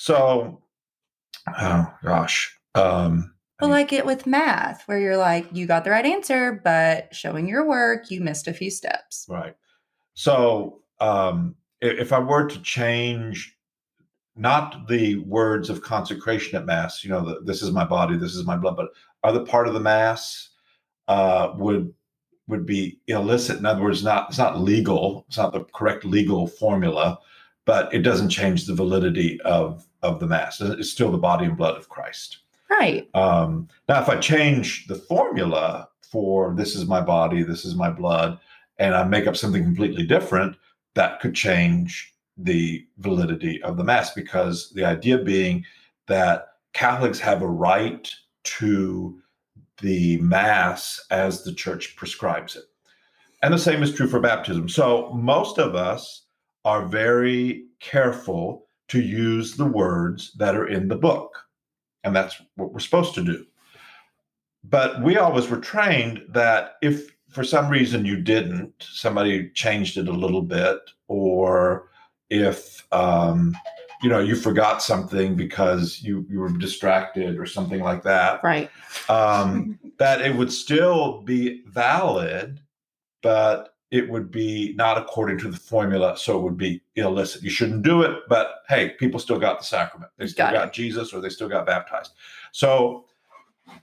[0.01, 0.59] so,
[1.59, 2.57] oh gosh.
[2.73, 7.13] Um, But like it with math, where you're like, you got the right answer, but
[7.13, 9.27] showing your work, you missed a few steps.
[9.29, 9.55] Right.
[10.15, 13.55] So um, i- if I were to change
[14.35, 18.33] not the words of consecration at Mass, you know, the, this is my body, this
[18.33, 18.89] is my blood, but
[19.23, 20.49] other part of the Mass
[21.07, 21.93] uh, would
[22.47, 23.59] would be illicit.
[23.59, 25.25] In other words, not it's not legal.
[25.27, 27.19] It's not the correct legal formula,
[27.65, 30.61] but it doesn't change the validity of of the Mass.
[30.61, 32.39] It's still the body and blood of Christ.
[32.69, 33.09] Right.
[33.13, 37.89] Um, now, if I change the formula for this is my body, this is my
[37.89, 38.39] blood,
[38.79, 40.55] and I make up something completely different,
[40.95, 45.65] that could change the validity of the Mass because the idea being
[46.07, 49.21] that Catholics have a right to
[49.81, 52.63] the Mass as the church prescribes it.
[53.43, 54.69] And the same is true for baptism.
[54.69, 56.23] So most of us
[56.63, 61.37] are very careful to use the words that are in the book.
[62.03, 63.45] And that's what we're supposed to do.
[64.63, 70.09] But we always were trained that if for some reason you didn't, somebody changed it
[70.09, 71.87] a little bit, or
[72.29, 73.55] if um,
[74.03, 78.69] you know you forgot something because you you were distracted or something like that, Right.
[79.09, 82.59] um, that it would still be valid,
[83.23, 87.43] but it would be not according to the formula, so it would be illicit.
[87.43, 90.11] You shouldn't do it, but hey, people still got the sacrament.
[90.17, 90.73] They still Got got.
[90.73, 92.13] Jesus, or they still got baptized.
[92.53, 93.05] So,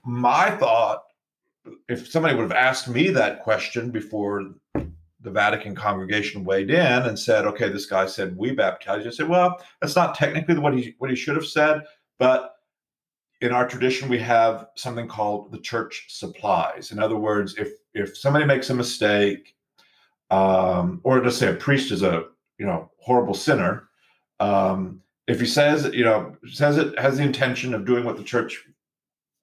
[0.03, 1.03] my thought,
[1.87, 7.17] if somebody would have asked me that question before the Vatican congregation weighed in and
[7.17, 10.95] said, "Okay, this guy said we baptize," you said, "Well, that's not technically what he
[10.97, 11.83] what he should have said,
[12.17, 12.55] but."
[13.41, 18.17] in our tradition we have something called the church supplies in other words if if
[18.17, 19.55] somebody makes a mistake
[20.31, 22.25] um or just say a priest is a
[22.57, 23.89] you know horrible sinner
[24.39, 28.23] um if he says you know says it has the intention of doing what the
[28.23, 28.63] church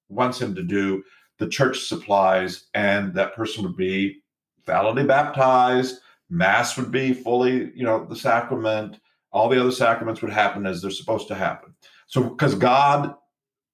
[0.08, 1.02] wants him to do
[1.38, 4.22] the church supplies and that person would be
[4.64, 5.98] validly baptized
[6.30, 8.98] mass would be fully you know the sacrament
[9.36, 11.74] all the other sacraments would happen as they're supposed to happen.
[12.06, 13.14] So because god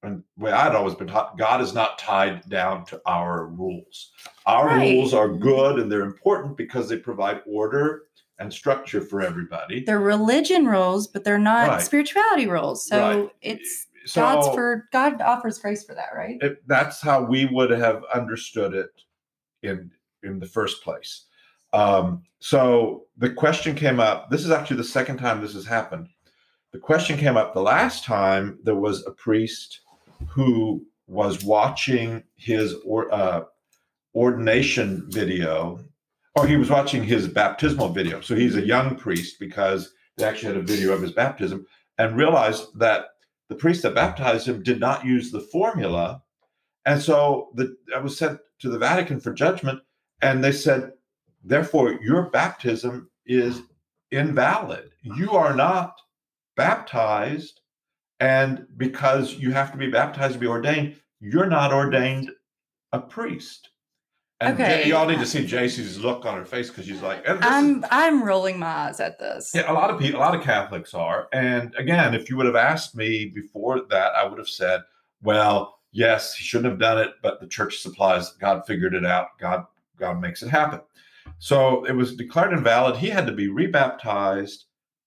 [0.02, 4.12] and the way I'd always been taught, God is not tied down to our rules.
[4.46, 4.78] Our Right.
[4.78, 8.04] rules are good and they're important because they provide order
[8.38, 9.84] and structure for everybody.
[9.84, 11.80] They're religion rules, but they're not Right.
[11.80, 12.86] spirituality rules.
[12.86, 13.30] So Right.
[13.42, 16.36] it's So God's for God offers grace for that, right?
[16.42, 18.90] it, that's how we would have understood it
[19.62, 19.92] in
[20.24, 21.26] in the first place.
[21.72, 24.28] Um, so the question came up.
[24.28, 26.08] This is actually the second time this has happened.
[26.72, 29.82] The question came up the last time there was a priest
[30.30, 33.44] who was watching his or, uh,
[34.14, 35.80] ordination video,
[36.36, 38.20] or he was watching his baptismal video.
[38.20, 41.66] So he's a young priest because they actually had a video of his baptism,
[41.98, 43.06] and realized that
[43.48, 46.22] the priest that baptized him did not use the formula
[46.84, 49.80] and so the, I was sent to the Vatican for judgment,
[50.20, 50.92] and they said,
[51.44, 53.62] therefore, your baptism is
[54.10, 54.90] invalid.
[55.02, 55.94] You are not
[56.56, 57.60] baptized.
[58.22, 62.30] And because you have to be baptized to be ordained, you're not ordained
[62.92, 63.70] a priest.
[64.40, 64.88] And Okay.
[64.88, 67.84] y'all need to see JC's look on her face because she's like, this is- I'm
[67.90, 69.50] I'm rolling my eyes at this.
[69.54, 71.28] yeah, a lot of people, a lot of Catholics are.
[71.32, 74.82] And again, if you would have asked me before that, I would have said,
[75.22, 79.36] well, yes, he shouldn't have done it, but the church supplies, God figured it out.
[79.38, 79.64] God,
[79.96, 80.80] God makes it happen.
[81.38, 82.96] So it was declared invalid.
[82.96, 84.64] He had to be rebaptized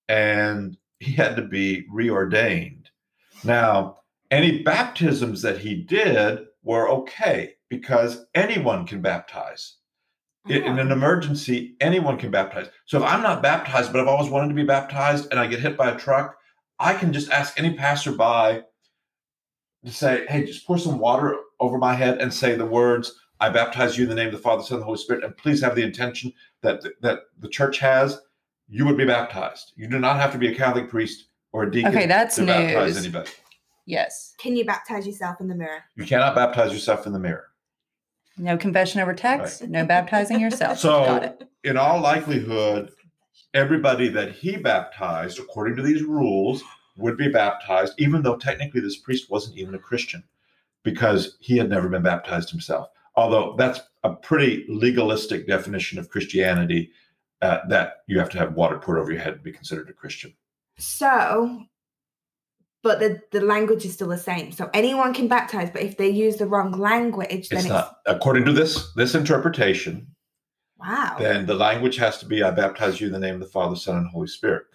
[0.10, 2.84] and he had to be reordained.
[3.45, 3.97] Now,
[4.31, 9.75] any baptisms that he did were okay because anyone can baptize
[10.47, 10.93] in, in an ah.
[10.93, 12.67] emergency, anyone can baptize.
[12.86, 15.60] So if I'm not baptized, but I've always wanted to be baptized and I get
[15.60, 16.38] hit by a truck,
[16.79, 18.63] I can just ask any passerby
[19.86, 23.49] to say, hey, just pour some water over my head and say the words, I
[23.49, 25.62] baptize you in the name of the Father, Son, and the Holy Spirit, and please
[25.62, 28.19] have the intention that that the church has,
[28.67, 29.73] you would be baptized.
[29.75, 32.45] You do not have to be a Catholic priest or a deacon Okay, that's to
[32.45, 33.30] baptize anybody.
[33.86, 34.33] Yes.
[34.38, 35.83] Can you baptize yourself in the mirror?
[35.95, 37.47] You cannot baptize yourself in the mirror.
[38.38, 40.77] No confession over text, no baptizing yourself.
[40.79, 42.91] So- in all likelihood,
[43.53, 46.63] everybody that he baptized, according to these rules,
[46.97, 50.23] would be baptized, even though technically this priest wasn't even a Christian
[50.83, 52.89] because he had never been baptized himself.
[53.15, 56.91] Although that's a pretty legalistic definition of Christianity
[57.41, 59.93] uh, that you have to have water poured over your head to be considered a
[59.93, 60.33] Christian.
[60.77, 61.63] So,
[62.86, 64.51] but the, the language is still the same.
[64.51, 67.97] So anyone can baptize, but if they use the wrong language, then It's it's, not
[68.05, 70.07] according to this this interpretation.
[70.77, 71.15] wow.
[71.17, 73.75] then the language has to be I baptize you in the name of the Father,
[73.75, 74.65] Son, and Holy Spirit.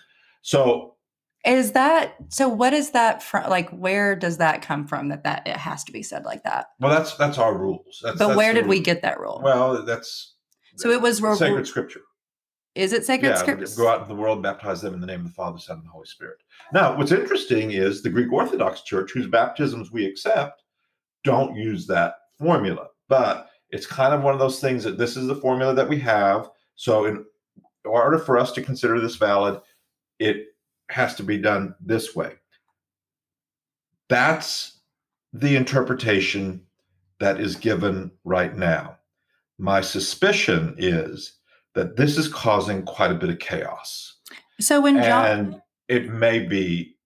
[0.42, 0.96] So
[1.44, 2.48] Is that so?
[2.48, 3.48] What is that from?
[3.48, 5.08] Like, where does that come from?
[5.10, 6.66] That that it has to be said like that.
[6.80, 8.00] Well, that's that's our rules.
[8.02, 9.40] That's, but that's where the did we get that rule?
[9.40, 10.34] Well, that's
[10.74, 12.02] So it was ro- sacred scripture.
[12.74, 13.66] Is it sacred yeah, scripture?
[13.76, 15.86] go out in the world baptize them in the name of the Father, Son, and
[15.86, 16.38] the Holy Spirit.
[16.72, 20.62] Now, what's interesting is the Greek Orthodox Church, whose baptisms we accept,
[21.24, 22.86] don't use that formula.
[23.08, 25.98] But it's kind of one of those things that this is the formula that we
[26.00, 26.50] have.
[26.76, 27.24] So, in
[27.84, 29.60] order for us to consider this valid,
[30.18, 30.46] it
[30.90, 32.34] has to be done this way.
[34.08, 34.80] That's
[35.32, 36.62] the interpretation
[37.20, 38.98] that is given right now.
[39.58, 41.39] My suspicion is
[41.74, 44.16] that this is causing quite a bit of chaos
[44.60, 46.96] So when John and it may be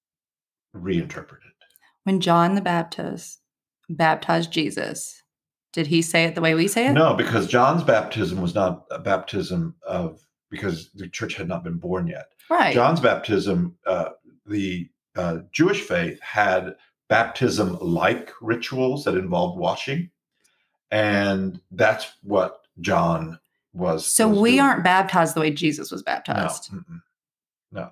[0.72, 1.52] reinterpreted.
[2.04, 3.40] when John the Baptist
[3.88, 5.22] baptized Jesus,
[5.72, 6.92] did he say it the way we say it?
[6.92, 11.78] No, because John's baptism was not a baptism of because the church had not been
[11.78, 12.26] born yet.
[12.48, 12.72] Right.
[12.74, 14.10] John's baptism, uh,
[14.46, 16.76] the uh, Jewish faith had
[17.08, 20.10] baptism like rituals that involved washing.
[20.90, 23.38] And that's what John
[23.74, 24.06] was.
[24.06, 24.60] so was we doing.
[24.60, 26.70] aren't baptized the way Jesus was baptized.
[26.72, 27.02] mm-mm.
[27.72, 27.90] no.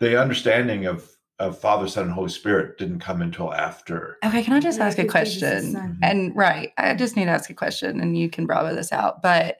[0.00, 1.08] The understanding of,
[1.38, 4.18] of Father, Son, and Holy Spirit didn't come until after.
[4.24, 5.98] Okay, can I just Yeah, ask a because Jesus is question?
[6.02, 9.22] And right, I just need to ask a question and you can bravo this out.
[9.22, 9.58] But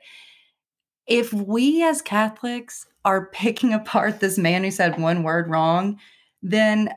[1.06, 5.98] if we as Catholics are picking apart this man who said one word wrong,
[6.42, 6.90] then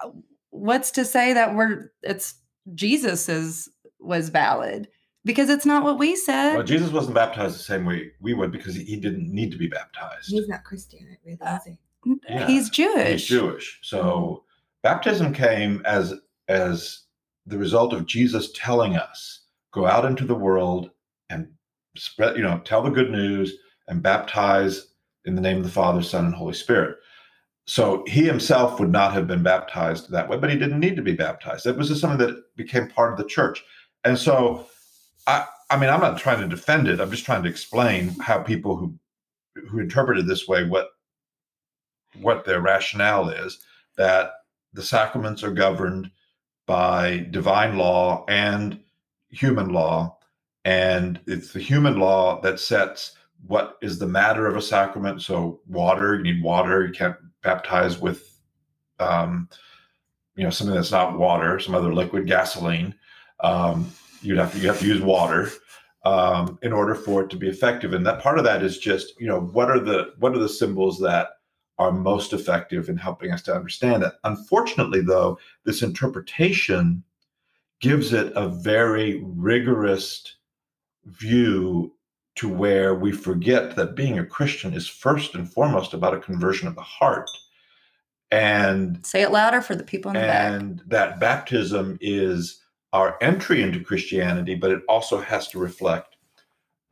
[0.00, 0.10] uh,
[0.50, 2.34] what's to say that we're it's
[2.74, 3.68] Jesus is
[4.00, 4.88] was valid?
[5.26, 6.54] Because it's not what we said.
[6.54, 9.58] Well, Jesus wasn't baptized the same way we would because he, he didn't need to
[9.58, 10.30] be baptized.
[10.30, 12.14] He's not Christian, really, Uh, is he?
[12.28, 13.08] yeah, He's Jewish.
[13.08, 13.78] He's Jewish.
[13.82, 14.44] So
[14.84, 16.14] baptism came as
[16.48, 17.02] as
[17.44, 19.40] the result of Jesus telling us,
[19.72, 20.90] go out into the world
[21.28, 21.48] and
[21.96, 23.52] spread, you know, tell the good news
[23.88, 24.88] and baptize
[25.24, 26.98] in the name of the Father, Son, and Holy Spirit.
[27.66, 31.02] So he himself would not have been baptized that way, but he didn't need to
[31.02, 31.66] be baptized.
[31.66, 33.64] It was just something that became part of the church.
[34.04, 34.68] And so
[35.26, 37.00] I I mean, I'm not trying to defend it.
[37.00, 38.94] I'm just trying to explain how people who
[39.68, 40.88] who interpret it this way what
[42.20, 43.58] what their rationale is
[43.96, 44.32] that
[44.72, 46.10] the sacraments are governed
[46.66, 48.80] by divine law and
[49.30, 50.16] human law
[50.66, 53.16] and it's the human law that sets
[53.46, 55.22] what is the matter of a sacrament.
[55.22, 56.84] So water you need water.
[56.84, 58.40] You can't baptize with
[58.98, 59.48] um,
[60.34, 62.94] you know something that's not water some other liquid gasoline.
[63.40, 63.92] Um,
[64.22, 65.50] you'd have to you have to use water
[66.04, 69.18] um, in order for it to be effective and that part of that is just
[69.20, 71.28] you know what are the what are the symbols that
[71.78, 74.12] are most effective in helping us to understand it.
[74.24, 77.02] Unfortunately, though, this interpretation
[77.80, 80.36] gives it a very rigorous
[81.04, 81.92] view
[82.36, 86.66] to where we forget that being a Christian is first and foremost about a conversion
[86.66, 87.28] of the heart.
[88.30, 90.52] And Say it louder for the people in the back.
[90.52, 92.62] and that baptism is
[92.96, 96.16] our entry into Christianity, but it also has to reflect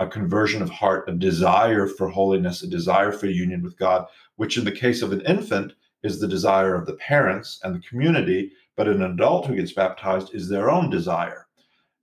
[0.00, 4.58] a conversion of heart, a desire for holiness, a desire for union with God, which
[4.58, 8.52] in the case of an infant is the desire of the parents and the community,
[8.76, 11.46] but an adult who gets baptized is their own desire.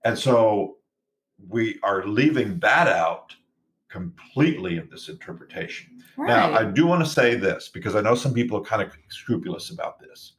[0.04, 0.78] And so
[1.48, 3.36] we are leaving that out
[3.88, 6.02] completely in this interpretation.
[6.18, 8.92] Now, I do want to say this because I know some people are kind of
[9.10, 10.32] scrupulous about this.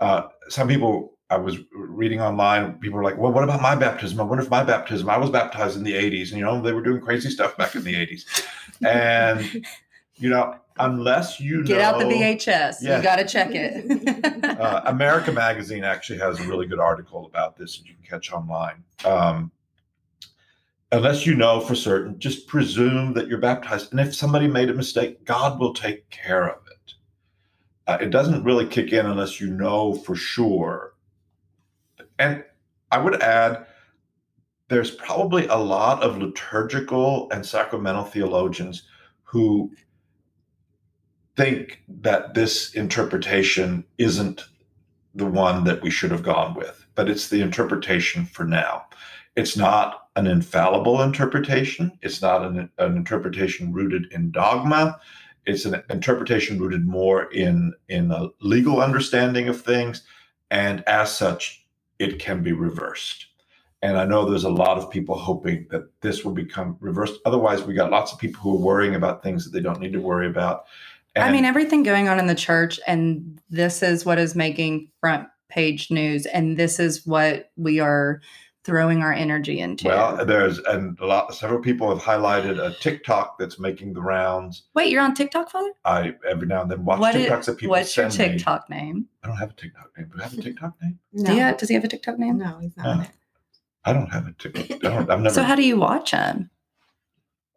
[0.00, 4.20] Uh, some people, I was reading online, people were like, well, what about my baptism?
[4.20, 6.72] I wonder if my baptism, I was baptized in the 80s, and you know, they
[6.72, 8.44] were doing crazy stuff back in the 80s.
[8.84, 9.64] And,
[10.16, 12.76] you know, unless you Get know, out the VHS.
[12.82, 12.96] Yeah.
[12.96, 14.44] You got to check it.
[14.60, 18.32] uh, America Magazine actually has a really good article about this that you can catch
[18.32, 18.82] online.
[19.04, 19.52] Um,
[20.92, 23.92] unless you know for certain, just presume that you're baptized.
[23.92, 26.94] And if somebody made a mistake, God will take care of it.
[27.86, 30.94] Uh, it doesn't really kick in unless you know for sure.
[32.20, 32.44] And
[32.92, 33.66] I would add,
[34.68, 38.82] there's probably a lot of liturgical and sacramental theologians
[39.24, 39.72] who
[41.36, 44.44] think that this interpretation isn't
[45.14, 48.84] the one that we should have gone with, but it's the interpretation for now.
[49.34, 51.98] It's not an infallible interpretation.
[52.02, 55.00] It's not an, an interpretation rooted in dogma.
[55.46, 60.02] It's an interpretation rooted more in, in a legal understanding of things.
[60.50, 61.59] And as such,
[62.00, 63.26] it can be reversed.
[63.82, 67.20] And I know there's a lot of people hoping that this will become reversed.
[67.24, 69.92] Otherwise, we got lots of people who are worrying about things that they don't need
[69.92, 70.64] to worry about.
[71.16, 75.28] I mean, everything going on in the church, and this is what is making front
[75.48, 78.20] page news, and this is what we are
[78.64, 79.88] throwing our energy into.
[79.88, 81.34] Well, there's and a lot.
[81.34, 84.64] Several people have highlighted a TikTok that's making the rounds.
[84.74, 85.70] Wait, you're on TikTok, Father?
[85.84, 88.36] I every now and then watch What is- TikToks that people what's your send me.
[88.38, 89.06] TikTok name?
[89.24, 90.08] I don't have a TikTok name.
[90.14, 90.98] Do I have a TikTok name?
[91.12, 92.38] No, Do you, does he have a TikTok name?
[92.38, 92.86] no, he's not.
[92.86, 93.10] Uh, on it.
[93.84, 94.70] I don't have a TikTok.
[94.70, 95.34] I don't, I've never.
[95.34, 96.50] So how do you watch him?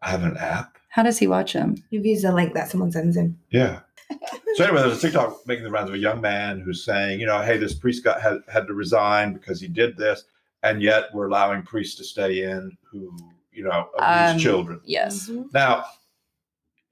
[0.01, 0.77] I have an app.
[0.89, 1.83] How does he watch him?
[1.89, 3.39] You've used a link that someone sends him.
[3.49, 3.79] Yeah.
[4.55, 7.25] So anyway, there's a TikTok making the rounds of a young man who's saying, you
[7.25, 10.25] know, hey, this priest got had, had to resign because he did this,
[10.63, 13.15] and yet we're allowing priests to stay in who,
[13.51, 14.81] you know, abuse Um, children.
[14.85, 15.29] Yes.
[15.29, 15.53] Mhm.
[15.53, 15.85] Now,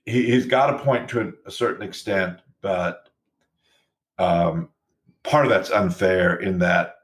[0.06, 3.10] he, he's got a point to a, a certain extent, but
[4.20, 4.70] um,
[5.24, 6.96] part of that's unfair in that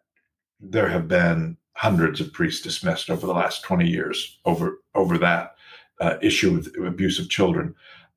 [0.60, 5.56] there have been hundreds of priests dismissed over the last 20 years over over that
[6.02, 7.74] uh, issue with abuse of children.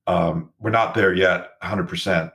[0.06, 2.32] Um, we're not there yet, 100%,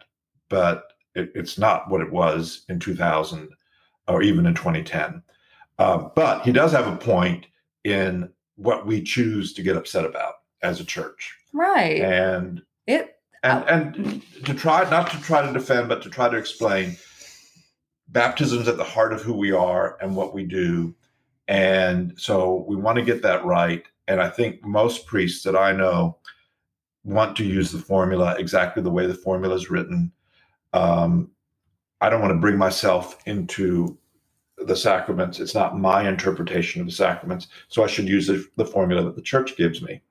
[0.50, 3.50] but it, it's not what it was in 2000
[4.08, 5.22] or even in 2010.
[5.78, 7.48] Uh, but he does have a point
[7.84, 11.36] in what we choose to get upset about as a church.
[11.54, 12.02] Right.
[12.02, 16.38] and It and and to try not to try to defend but to try to
[16.38, 16.98] explain
[18.10, 20.96] baptism's at the heart of who we are and what we do.
[21.48, 23.84] And so we want to get that right.
[24.08, 26.18] And i think most priests that i know
[27.04, 30.12] want to use the formula exactly the way the formula is written.
[30.74, 31.32] Um,
[32.02, 33.98] i don't want to bring myself into
[34.68, 38.66] the sacraments it's not my interpretation of the sacraments so i should use the, the
[38.66, 40.02] formula that the church gives me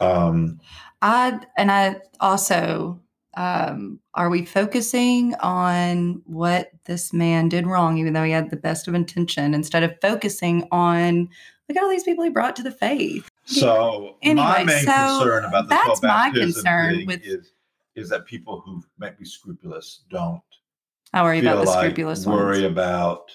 [0.00, 0.60] um,
[1.02, 3.00] I and I also
[3.36, 8.56] um are we focusing on what this man did wrong even though he had the
[8.56, 11.28] best of intention instead of focusing on
[11.68, 13.28] look at all these people he brought to the faith.
[13.44, 17.52] So my Anyway, main so concern about this that's my concern with- is
[17.94, 20.42] is that people who might be scrupulous don't
[21.12, 22.72] I worry about the like scrupulous worry ones.
[22.72, 23.30] about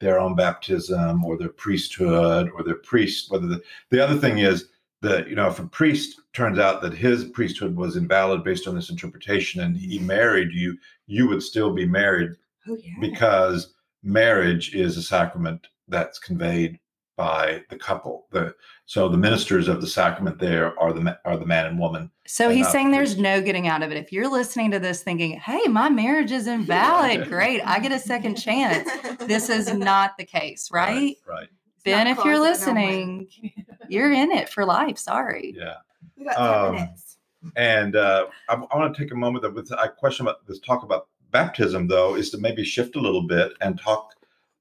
[0.00, 3.30] their own baptism or their priesthood or their priest.
[3.30, 4.68] Whether the the other thing is
[5.02, 8.74] that you know if a priest turns out that his priesthood was invalid based on
[8.74, 10.76] this interpretation and he married you,
[11.06, 12.32] you would still be married
[12.68, 12.92] Oh yeah.
[13.00, 16.78] because marriage is a sacrament that's conveyed
[17.18, 18.26] by the couple.
[18.30, 18.54] The
[18.86, 22.10] so the ministers of the sacrament there are the are the man and woman.
[22.26, 23.98] So and he's not saying there's no getting out of it.
[23.98, 27.28] If you're listening to this thinking, "Hey, my marriage is invalid.
[27.28, 27.60] Great.
[27.66, 28.88] I get a second chance."
[29.18, 31.16] This is not the case, right?
[31.28, 31.48] Right.
[31.84, 32.84] Ben, if you're close, I don't win.
[32.84, 33.28] listening,
[33.88, 34.96] you're in it for life.
[34.96, 35.54] Sorry.
[35.56, 35.74] Yeah.
[36.16, 37.16] We got ten Um, minutes.
[37.56, 40.60] And uh, I, I want to take a moment that with I question about this
[40.60, 44.14] talk about baptism though is to maybe shift a little bit and talk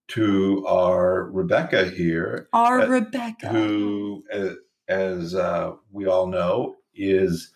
[0.09, 3.49] to our Rebecca here, Our Uh, Rebecca.
[3.49, 4.23] who,
[4.87, 7.51] as uh, we all know, is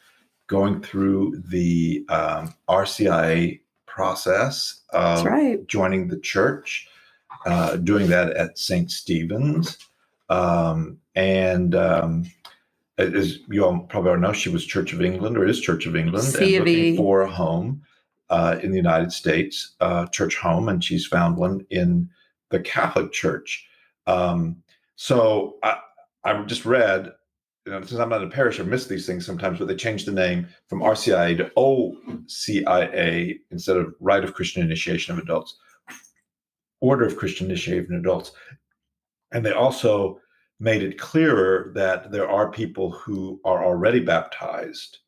[0.47, 5.65] going through the um, RCIA process of right.
[5.67, 6.87] joining the church,
[7.45, 8.91] uh, doing that at St.
[8.91, 9.77] Stephen's.
[10.29, 12.25] Um, and um,
[12.97, 15.95] as you all probably already know, she was Church of England or is Church of
[15.95, 17.81] England C and looking for a home
[18.29, 22.09] uh, in the United States, uh, church home, and she's found one in
[22.51, 23.67] the Catholic Church.
[24.07, 24.61] Um,
[24.95, 25.77] so I,
[26.23, 27.11] I just read,
[27.65, 30.05] you know, since I'm not a parish, I miss these things sometimes, but they changed
[30.05, 35.57] the name from RCIA to OCIA instead of Rite of Christian Initiation of Adults,
[36.79, 38.31] Order of Christian Initiation of Adults.
[39.31, 40.19] And they also
[40.59, 44.99] made it clearer that there are people who are already baptized.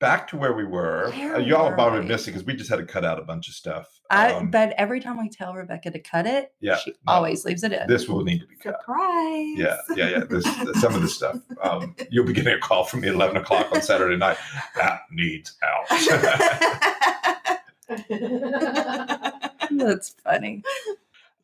[0.00, 1.10] Back to where we were.
[1.10, 2.06] Where Uh, y'all were probably we?
[2.06, 3.86] missing because we just had to cut out a bunch of stuff.
[4.08, 7.12] I, Um, but every time we tell Rebecca to cut it, Yeah, she no.
[7.12, 7.86] always leaves it in.
[7.86, 8.76] this will need to be cut.
[8.80, 9.58] Surprise.
[9.58, 10.24] Yeah, yeah, yeah.
[10.24, 10.44] This
[10.80, 11.36] some of this stuff.
[11.62, 14.38] Um, you'll be getting a call from me at eleven o'clock on Saturday night.
[14.76, 15.86] That needs out.
[19.70, 20.62] That's funny.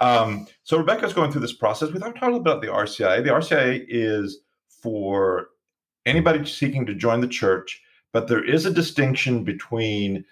[0.00, 1.90] um, so Rebecca's going through this process.
[1.92, 3.22] We thought talk a little bit about the RCIA.
[3.22, 4.38] The RCIA is
[4.82, 5.48] for
[6.06, 7.82] anybody seeking to join the church,
[8.16, 10.24] but there is a distinction between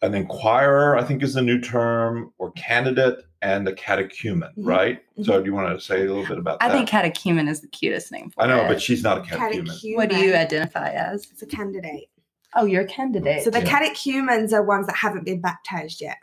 [0.00, 4.64] an inquirer, I think is the new term, or candidate, and a catechumen, Mhm.
[4.64, 5.02] right?
[5.24, 6.74] So do you want to say a little bit about I that?
[6.74, 8.68] I think catechumen is the cutest name for I know, it.
[8.68, 9.66] but she's not a catechumen.
[9.66, 9.96] Catechumen.
[9.96, 11.26] what do you identify as?
[11.32, 12.08] It's a candidate.
[12.54, 13.42] Oh, you're a candidate.
[13.42, 13.64] So the Yeah.
[13.64, 16.18] catechumens are ones that haven't been baptized yet,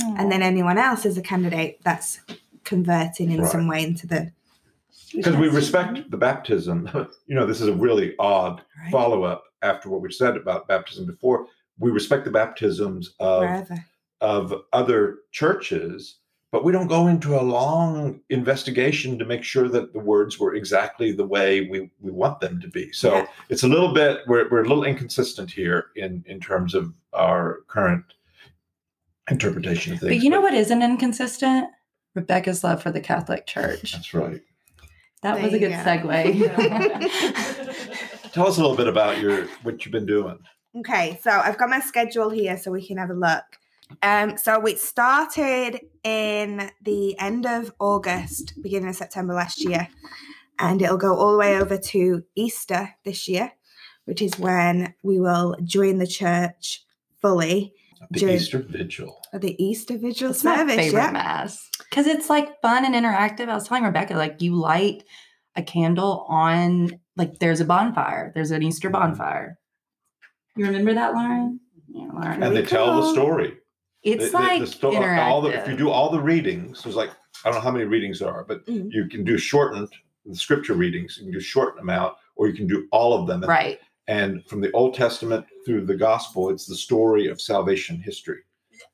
[0.00, 2.20] and then anyone else is a candidate that's
[2.64, 4.32] converting in some way into the.
[5.14, 6.88] because we respect the baptism.
[7.26, 8.90] You know, this is a really odd Right?
[8.92, 11.46] follow up after what we said about baptism before.
[11.78, 13.84] We respect the baptisms of Wherever.
[14.20, 16.16] of other churches,
[16.50, 20.54] but we don't go into a long investigation to make sure that the words were
[20.54, 22.90] exactly the way we, we want them to be.
[22.92, 23.26] So Yeah.
[23.48, 27.60] it's a little bit we're we're a little inconsistent here in in terms of our
[27.68, 28.04] current
[29.30, 30.10] interpretation of things.
[30.10, 31.68] But you know what isn't inconsistent?
[32.14, 33.92] Rebecca's love for the Catholic Church.
[33.92, 34.40] That's right.
[35.22, 35.76] That There was a good go.
[35.76, 37.57] segue.
[38.38, 40.38] Tell us a little bit about your what you've been doing.
[40.78, 43.42] Okay, so I've got my schedule here so we can have a look.
[44.00, 49.88] Um, so we started in the end of August, beginning of September last year,
[50.60, 53.50] and it'll go all the way over to Easter this year,
[54.04, 56.84] which is when we will join the church
[57.20, 57.72] fully
[58.12, 59.20] The Jen- Easter Vigil.
[59.32, 60.76] at the Easter Vigil It's my service.
[60.76, 61.10] favorite yeah.
[61.10, 63.48] mass because it's like fun and interactive.
[63.48, 65.02] I was telling Rebecca, like you light
[65.56, 68.32] a candle on, like there's a bonfire.
[68.34, 69.00] There's an Easter Mm-hmm.
[69.10, 69.58] bonfire.
[70.56, 71.60] You remember that, Lauren?
[71.88, 72.42] Yeah, Lauren.
[72.42, 73.56] And they tell the story.
[74.02, 75.26] It's The- the- like the sto- interactive.
[75.26, 77.10] all the, if you do all the readings, there's like
[77.44, 78.90] I don't know how many readings there are, but Mhm.
[78.92, 79.88] you can do shortened
[80.26, 81.16] the scripture readings.
[81.18, 83.42] You can do shortened amount, or you can do all of them.
[83.42, 83.78] And- right.
[84.08, 88.40] And from the Old Testament through the Gospel, it's the story of salvation history.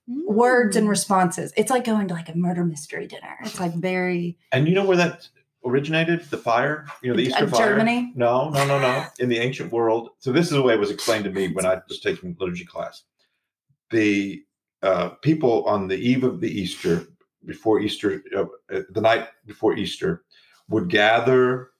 [0.09, 1.53] Words and responses.
[1.57, 3.37] It's like going to like a murder mystery dinner.
[3.45, 5.29] It's like very And you know where that
[5.65, 6.23] originated?
[6.31, 6.87] The fire?
[7.03, 7.69] You know, the Easter Uh, fire?
[7.71, 8.13] Germany?
[8.15, 9.07] No, no, no, no.
[9.19, 10.11] In the ancient world.
[10.19, 12.65] So this is the way it was explained to me when I was taking liturgy
[12.65, 13.05] class.
[13.91, 14.45] The
[14.83, 17.07] uh, people on the eve of the Easter,
[17.47, 20.25] before Easter, uh, uh, the night before Easter,
[20.69, 21.71] would gather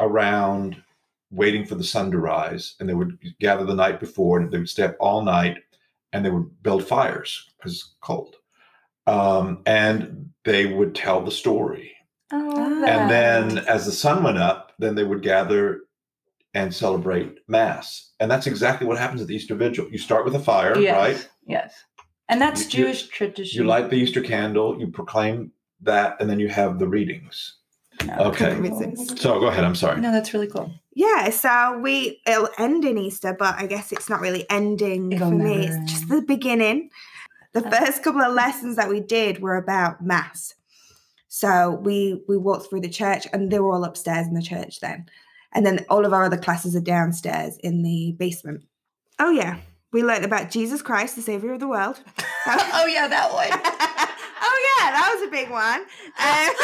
[0.00, 0.82] around
[1.30, 4.58] waiting for the sun to rise, and they would gather the night before, and they
[4.58, 5.58] would stay up all night,
[6.12, 8.36] and they would build fires because it's cold,
[9.06, 11.93] um, and they would tell the story.
[12.32, 15.80] Oh, And then as the sun went up, then they would gather
[16.54, 18.10] and celebrate Mass.
[18.20, 19.88] And that's exactly what happens at the Easter Vigil.
[19.90, 21.28] You start with a fire, yes, right?
[21.46, 21.74] Yes.
[22.28, 23.60] And that's You- you- Jewish tradition.
[23.62, 25.52] You light the Easter candle, you proclaim
[25.82, 27.56] that, and then you have the readings.
[28.06, 28.14] No.
[28.14, 28.50] Okay.
[29.16, 29.62] So go ahead.
[29.64, 30.00] I'm sorry.
[30.00, 30.72] No, that's really cool.
[30.94, 35.30] Yeah, so we it'll end in Easter, but I guess it's not really ending It'll
[35.30, 35.66] for me.
[35.66, 36.90] never It's just the beginning.
[37.52, 40.54] The Uh, first couple of lessons that we did were about mass.
[41.34, 44.78] So we we walked through the church and they were all upstairs in the church
[44.78, 45.06] then.
[45.52, 48.62] And then all of our other classes are downstairs in the basement.
[49.18, 49.58] Oh yeah.
[49.92, 52.00] We learned about Jesus Christ, the savior of the world.
[52.46, 53.48] oh yeah, that one.
[54.42, 55.80] oh yeah, that was a big one.
[56.20, 56.54] Um,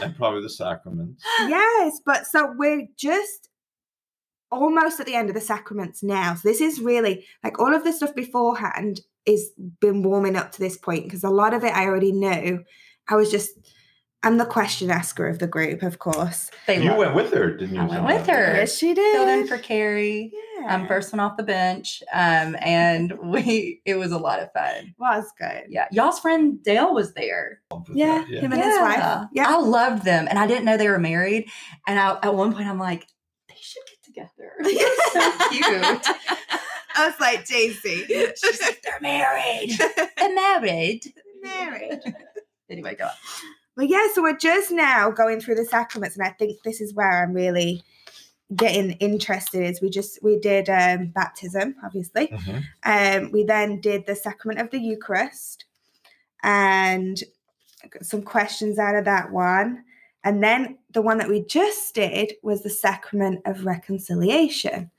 [0.02, 1.24] And probably the sacraments.
[1.40, 3.48] yes, but so we're just
[4.52, 6.36] almost at the end of the sacraments now.
[6.36, 9.50] So this is really like all of the stuff beforehand is
[9.80, 12.64] been warming up to this point because a lot of it I already knew.
[13.08, 13.50] I was just
[14.24, 16.50] I'm the question asker of the group, of course.
[16.66, 17.80] They You love went with her, didn't you?
[17.82, 18.56] I went with her.
[18.56, 19.12] Yes, she did.
[19.14, 19.48] filled in did.
[19.48, 20.32] for Carrie.
[20.60, 20.74] yeah.
[20.74, 22.02] um, first one off the bench.
[22.12, 24.92] Um, and we it was a lot of fun.
[24.98, 25.66] was good.
[25.68, 25.86] Yeah.
[25.92, 27.60] Y'all's friend Dale was there.
[27.94, 28.40] Yeah, Yeah.
[28.40, 29.28] him and his wife.
[29.32, 29.46] Yeah.
[29.54, 30.26] I loved them.
[30.28, 31.48] And I didn't know they were married.
[31.86, 33.06] And I, at one point I'm like,
[33.48, 34.52] they should get together.
[34.64, 36.06] They're so cute.
[36.98, 38.06] I was like, JC.
[38.36, 39.70] She's like, they're married.
[40.16, 41.12] They're married.
[41.42, 42.00] married.
[42.70, 43.10] Anyway, go on.
[43.76, 46.92] But yeah, so we're just now going through the sacraments, and I think this is
[46.92, 47.82] where I'm really
[48.54, 49.62] getting interested.
[49.62, 52.26] Is we just we did um, baptism, obviously.
[52.26, 52.64] Mhm.
[52.82, 55.64] Um, we then did the sacrament of the Eucharist,
[56.42, 57.18] and
[57.90, 59.82] got some questions out of that one.
[60.24, 64.90] And then the one that we just did was the sacrament of reconciliation,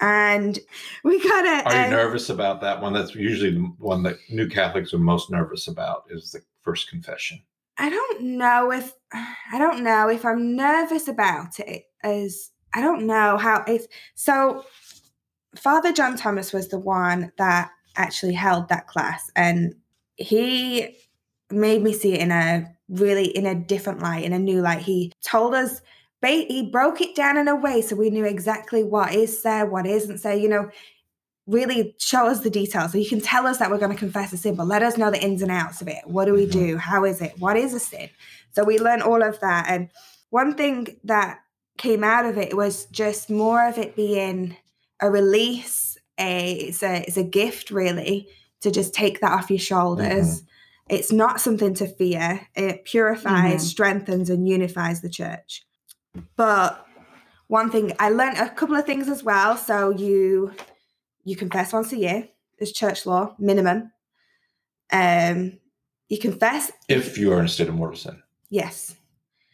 [0.00, 0.58] and
[1.04, 1.68] we got a.
[1.68, 2.92] Are you nervous about that one?
[2.92, 7.40] That's usually the one that new Catholics are most nervous about is the first confession.
[7.78, 13.06] I don't know if I don't know if I'm nervous about it as I don't
[13.06, 14.64] know how it's so
[15.56, 19.74] Father John Thomas was the one that actually held that class and
[20.16, 20.96] he
[21.50, 24.80] made me see it in a really in a different light in a new light
[24.80, 25.80] he told us
[26.32, 29.86] he broke it down in a way so we knew exactly what is there what
[29.86, 30.70] isn't there you know
[31.46, 32.92] really show us the details.
[32.92, 34.96] So you can tell us that we're going to confess a sin but let us
[34.96, 36.06] know the ins and outs of it.
[36.06, 36.52] What do we Mhm.
[36.52, 36.76] do?
[36.78, 37.34] How is it?
[37.38, 38.08] What is a sin?
[38.52, 39.66] So we learned all of that.
[39.68, 39.90] And
[40.30, 41.40] one thing that
[41.76, 44.56] came out of it was just more of it being
[45.00, 48.28] a release a it's a it's a gift really
[48.60, 50.44] to just take that off your shoulders.
[50.88, 52.46] It's not something to fear.
[52.54, 53.68] It purifies Mhm.
[53.68, 55.62] strengthens and unifies the church
[56.36, 56.86] but
[57.48, 59.56] one thing i learned a couple of things as well.
[59.56, 60.52] So you
[61.24, 63.92] you confess once a year is church law minimum.
[64.92, 65.58] Um
[66.08, 66.70] you confess.
[66.88, 68.22] If you are in a state of mortal sin.
[68.50, 68.96] yes.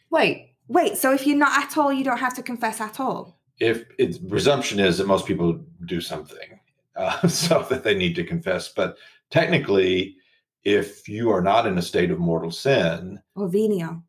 [0.09, 3.39] Wait, wait so if you're not at all you don't have to confess at all?
[3.59, 6.59] If its presumption is that most people do something
[6.95, 8.69] uh, so that they need to confess.
[8.69, 8.97] But
[9.29, 10.15] technically
[10.63, 14.03] if you are not in a state of mortal sin or venial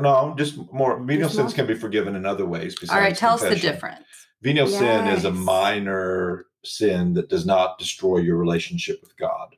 [0.00, 3.10] no just more venial Just sins more- can be forgiven in other ways all right,
[3.10, 3.72] besides tell us the confession.
[3.72, 4.04] difference.
[4.42, 9.54] venial sin is a minor sin that does not destroy your relationship with god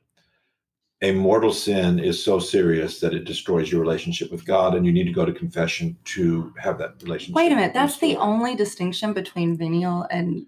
[1.01, 4.91] a mortal sin is so serious that it destroys your relationship with God, and you
[4.91, 7.35] need to go to confession to have that relationship.
[7.37, 7.73] Wait a minute.
[7.73, 10.45] That's the only distinction between venial and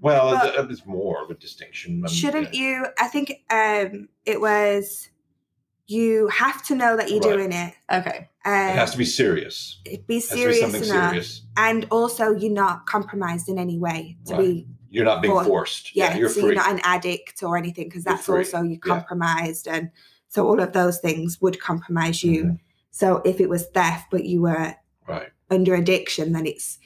[0.00, 2.06] Well, But- th- it's more of a distinction.
[2.06, 2.60] Shouldn't yeah.
[2.60, 2.86] you?
[3.00, 5.08] I think um, it was.
[5.88, 7.36] You have to know that you're Right.
[7.36, 7.74] doing it.
[7.90, 8.28] okay.
[8.44, 9.80] Um, It has to be serious.
[9.84, 11.42] be It has to be serious something enough, serious.
[11.56, 14.40] and also you're not compromised in any way to Right.
[14.42, 15.94] be You're not being For- forced.
[15.96, 16.42] yeah, you're so free.
[16.44, 18.78] you're not an addict or anything because that's also you Yeah.
[18.94, 19.90] compromised and
[20.28, 22.58] so all of those things would compromise you Mhm.
[22.90, 24.74] so if it was theft but you were
[25.06, 25.28] Right.
[25.50, 26.78] under addiction then it's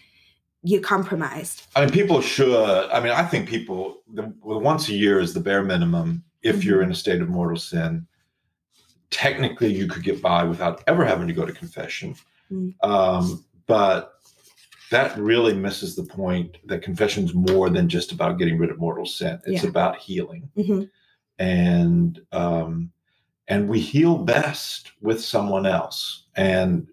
[0.64, 2.52] you're compromised I mean, people should.
[2.92, 4.02] I mean, I think people.
[4.14, 6.22] The, well, once a year is the bare minimum.
[6.42, 6.68] If Mm-hmm.
[6.68, 8.06] you're in a state of mortal sin,
[9.12, 12.16] technically you could get by without ever having to go to confession.
[12.50, 12.74] Mm.
[12.82, 14.14] Um, but
[14.90, 19.06] that really misses the point that confession's more than just about getting rid of mortal
[19.06, 19.40] sin.
[19.46, 19.70] It's Yeah.
[19.70, 20.90] about healing, Mhm.
[21.38, 22.90] and um,
[23.48, 26.26] and we heal best with someone else.
[26.36, 26.86] And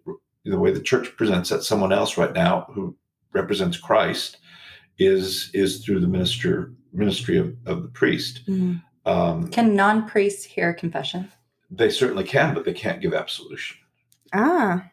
[0.46, 2.96] the way the church presents that someone else right now, who
[3.34, 4.38] represents Christ,
[4.98, 8.42] is is through the minister ministry of, of the priest.
[8.48, 8.82] Mhm.
[9.06, 11.30] Um, Can non priests hear confession?
[11.72, 13.78] They certainly can, but they can't give absolution.
[14.34, 14.84] ah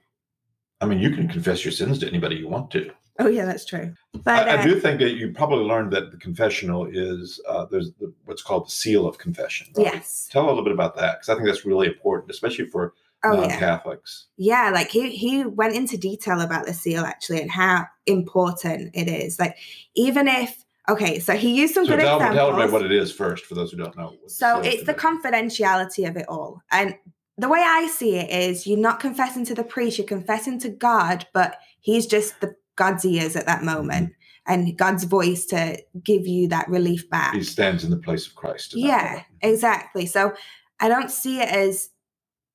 [0.81, 2.91] I mean, you can confess your sins to anybody you want to.
[3.18, 6.11] oh yeah that's true but I, I uh, do think that you probably learned that
[6.11, 9.68] the confessional is uh, there's the, what's called the seal of confession.
[9.74, 9.87] right?
[9.87, 12.93] yes Tell a little bit about that because I think that's really important, especially for
[13.24, 14.27] oh non-Catholics.
[14.37, 19.09] yeah like he he went into detail about the seal actually and how important it
[19.09, 19.57] is like
[19.95, 22.93] even if okay so he used some So good tell, examples tell everybody what it
[22.93, 24.14] is first for those who don't know.
[24.26, 26.62] So it's the confidentiality of it all.
[26.70, 26.95] And
[27.39, 30.68] the way I see it is you're not confessing to the priest, you're confessing to
[30.68, 34.12] God, but he's just the God's ears at that moment
[34.47, 37.34] and God's voice to give you that relief back.
[37.34, 38.74] He stands in the place of Christ.
[38.76, 39.24] Yeah, moment.
[39.43, 40.07] exactly.
[40.07, 40.34] So
[40.80, 41.91] I don't see it as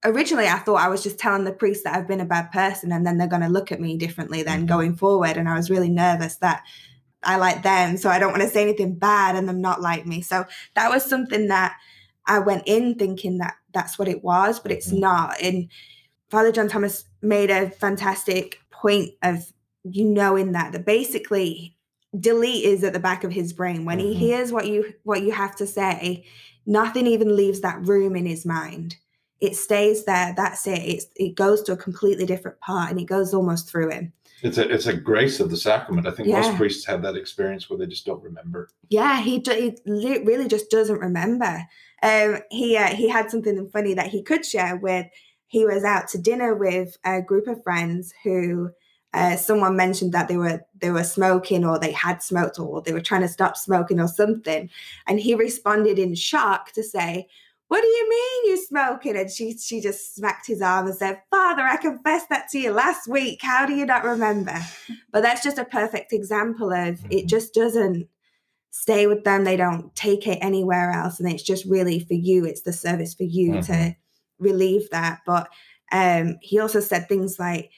[0.03, 2.91] originally I thought I was just telling the priest that I've been a bad person
[2.91, 4.67] and then they're going to look at me differently then Mhm.
[4.67, 5.37] going forward.
[5.37, 6.63] And I was really nervous that
[7.23, 7.97] I like them.
[7.97, 10.21] So I don't want to say anything bad and them not like me.
[10.21, 10.45] So
[10.75, 11.75] that was something that
[12.25, 14.99] I went in thinking that that's what it was, but it's Mhm.
[14.99, 15.41] not.
[15.41, 15.69] And
[16.29, 19.51] Father John Thomas made a fantastic point of
[19.83, 21.75] you knowing that that basically
[22.19, 24.17] delete is at the back of his brain when he Mhm.
[24.17, 26.23] hears what you what you have to say
[26.65, 28.97] nothing even leaves that room in his mind
[29.39, 33.05] it stays there that's it it's, it goes to a completely different part and it
[33.05, 34.11] goes almost through him
[34.43, 36.07] It's a it's a grace of the sacrament.
[36.07, 36.37] I think Yeah.
[36.41, 38.69] most priests have that experience where they just don't remember.
[38.89, 41.65] yeah he, he really just doesn't remember
[42.03, 45.05] um he uh, he had something funny that he could share with
[45.47, 48.71] he was out to dinner with a group of friends who
[49.13, 52.93] uh, someone mentioned that they were they were smoking or they had smoked or they
[52.93, 54.69] were trying to stop smoking or something
[55.07, 57.27] and he responded in shock to say
[57.71, 59.15] what do you mean you're smoking?
[59.15, 62.71] And she she just smacked his arm and said father i confessed that to you
[62.73, 63.39] last week.
[63.41, 64.57] How do you not remember?
[65.13, 67.29] But that's just a perfect example of it Mhm.
[67.29, 68.07] just doesn't
[68.71, 69.45] stay with them.
[69.45, 72.43] They don't take it anywhere else and it's just really for you.
[72.45, 73.95] It's the service for you to Mhm.
[74.37, 75.19] relieve that.
[75.25, 75.47] But
[75.93, 77.71] um he also said things like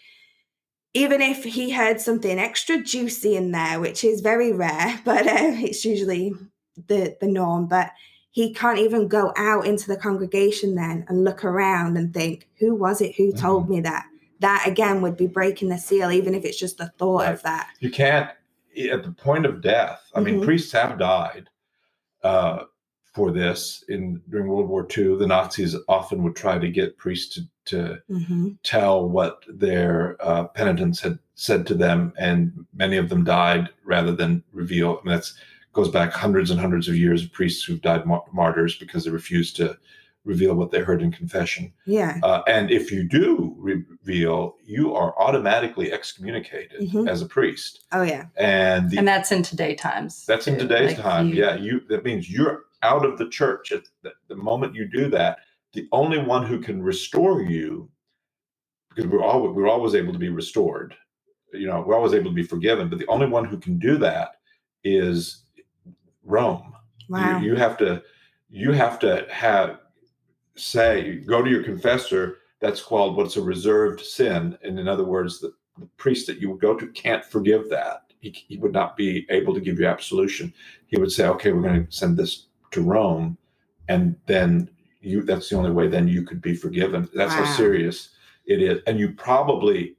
[0.96, 5.54] even if he heard something extra juicy in there which is very rare but um,
[5.68, 6.34] it's usually
[6.88, 7.68] the the norm.
[7.68, 7.91] But
[8.34, 12.76] he can't even go out into the congregation then and look around and think who
[12.76, 14.06] was it who told me that
[14.40, 17.34] that again would be breaking the seal even if it's just the thought Right.
[17.34, 18.30] of that You can't
[18.92, 20.02] at the point of death.
[20.16, 20.46] I mean, Mhm.
[20.46, 21.50] priests have died
[22.24, 22.64] uh,
[23.14, 25.18] for this in during World War II.
[25.18, 28.50] The Nazis often would try to get priests to, to mm-hmm.
[28.64, 34.16] tell what their uh, penitents had said to them, and many of them died rather
[34.16, 35.00] than reveal.
[35.02, 35.36] I mean, that's
[35.74, 39.11] goes back hundreds and hundreds of years of priests who've died mar- martyrs because they
[39.11, 39.78] refused to
[40.26, 41.74] reveal what they heard in confession.
[41.86, 47.09] yeah Uh, and if you do reveal, you are automatically excommunicated Mhm.
[47.09, 47.84] as a priest.
[47.91, 50.26] oh yeah And the, and that's in today times.
[50.26, 51.28] that's in today's Like, time.
[51.30, 54.86] you- yeah, you that means you're out of the church at the, the moment you
[54.88, 55.39] do that.
[55.74, 57.89] The only one who can restore you,
[58.89, 60.95] because we're all we're always able to be restored.
[61.51, 63.97] You know, we're always able to be forgiven, but the only one who can do
[63.97, 64.36] that
[64.84, 65.43] is
[66.24, 66.74] Rome.
[67.09, 68.01] You- You, have to
[68.49, 69.80] you have to have
[70.55, 72.38] say go to your confessor.
[72.59, 76.49] That's called what's a reserved sin, and in other words, the, the priest that you
[76.51, 78.03] would go to can't forgive that.
[78.21, 80.53] He, he would not be able to give you absolution.
[80.88, 83.38] He would say, "Okay, we're going to send this to Rome,"
[83.89, 84.69] and then
[85.01, 85.24] you.
[85.24, 85.88] That's the only way.
[85.89, 87.09] Then you could be forgiven.
[87.13, 87.43] That's Wow.
[87.43, 88.09] how serious
[88.45, 89.97] it is, and you probably,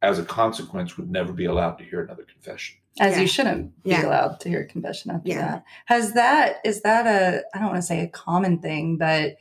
[0.00, 2.78] as a consequence, would never be allowed to hear another confession.
[3.00, 3.20] As Yeah.
[3.20, 4.06] you shouldn't be Yeah.
[4.06, 5.40] allowed to hear confession after Yeah.
[5.50, 5.64] that.
[5.86, 9.36] Has that is that a I don't want to say a common thing, but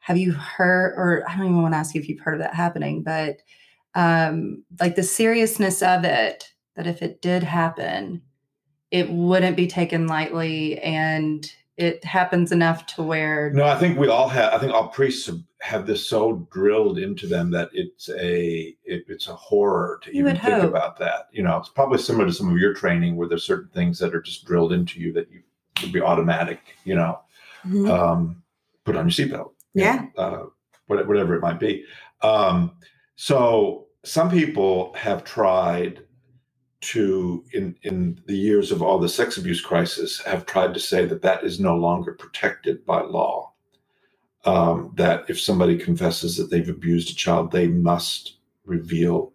[0.00, 2.40] have you heard, or I don't even want to ask you if you've heard of
[2.40, 3.36] that happening, but
[3.94, 8.22] um, like the seriousness of it, that if it did happen,
[8.90, 14.08] it wouldn't be taken lightly and it happens enough to where No, I think we
[14.08, 14.52] all have.
[14.52, 15.28] I think all priests
[15.60, 20.20] have, this so drilled into them that it's a it, it's a horror to You
[20.22, 20.68] even think hope.
[20.68, 21.28] about that.
[21.32, 24.14] You know, it's probably similar to some of your training where there's certain things that
[24.14, 25.42] are just drilled into you that you
[25.82, 26.60] would be automatic.
[26.84, 27.20] You know,
[27.66, 27.90] Mhm.
[27.90, 28.42] um,
[28.84, 29.50] put on your seatbelt.
[29.74, 30.06] Yeah.
[30.16, 30.46] know, uh,
[30.86, 31.84] whatever it might be.
[32.22, 32.72] Um,
[33.16, 36.00] so some people have tried
[36.80, 41.04] to, in in the years of all the sex abuse crisis, have tried to say
[41.04, 43.49] that that is no longer protected by law.
[44.46, 49.32] Um, that if somebody confesses that they've abused a child, they must reveal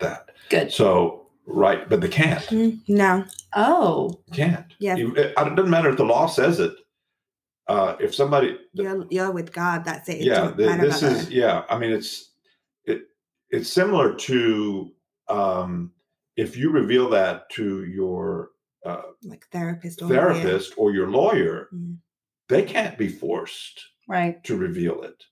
[0.00, 0.30] that.
[0.48, 0.72] good.
[0.72, 2.42] So right, but they can't.
[2.46, 3.24] Mm, No.
[3.54, 4.66] Oh, Can't.
[4.80, 4.96] Yeah.
[4.96, 6.72] You- it, it doesn't matter if the law says it.
[7.68, 9.84] Uh, if somebody You're you're with God.
[9.84, 10.22] That's it.
[10.22, 11.32] Yeah a th- this is own.
[11.32, 12.30] yeah i mean it's
[12.86, 13.02] it
[13.50, 14.90] it's similar to
[15.28, 15.92] um
[16.36, 18.52] if you reveal that to your
[18.86, 20.32] uh, like therapist or lawyer.
[20.32, 21.98] therapist or your lawyer Mm.
[22.48, 24.42] they can't be forced right.
[24.44, 25.22] to reveal it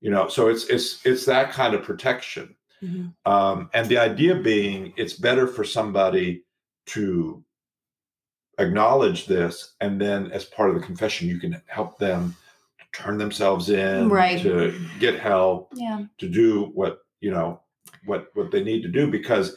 [0.00, 3.12] you know so it's it's it's that kind of protection Mhm.
[3.26, 6.44] um and the idea being it's better for somebody
[6.86, 7.44] to
[8.58, 12.34] acknowledge this and then as part of the confession you can help them
[12.78, 14.40] to turn themselves in Right.
[14.40, 16.04] to get help Yeah.
[16.18, 17.60] to do what you know
[18.06, 19.56] what what they need to do because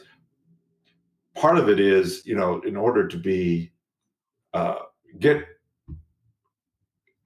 [1.34, 3.72] part of it is you know in order to be
[4.52, 4.76] uh,
[5.18, 5.44] get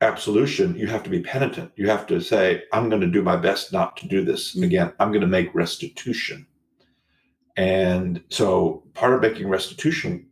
[0.00, 3.36] absolution you have to be penitent you have to say i'm going to do my
[3.36, 4.62] best not to do this Mhm.
[4.64, 6.46] again i'm going to make restitution
[7.56, 10.26] and so part of making restitution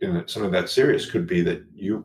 [0.00, 2.04] in something that serious could be that you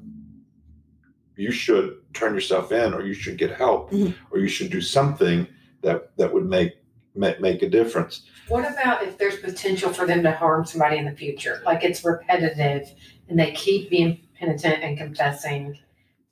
[1.38, 4.14] you should turn yourself in or you should get help Mhm.
[4.30, 5.48] or you should do something
[5.82, 6.74] that that would make
[7.16, 11.06] make, make a difference What about if there's potential for them to harm somebody in
[11.06, 11.62] the future?
[11.66, 12.89] Like it's repetitive
[13.30, 15.78] and they keep being penitent and confessing.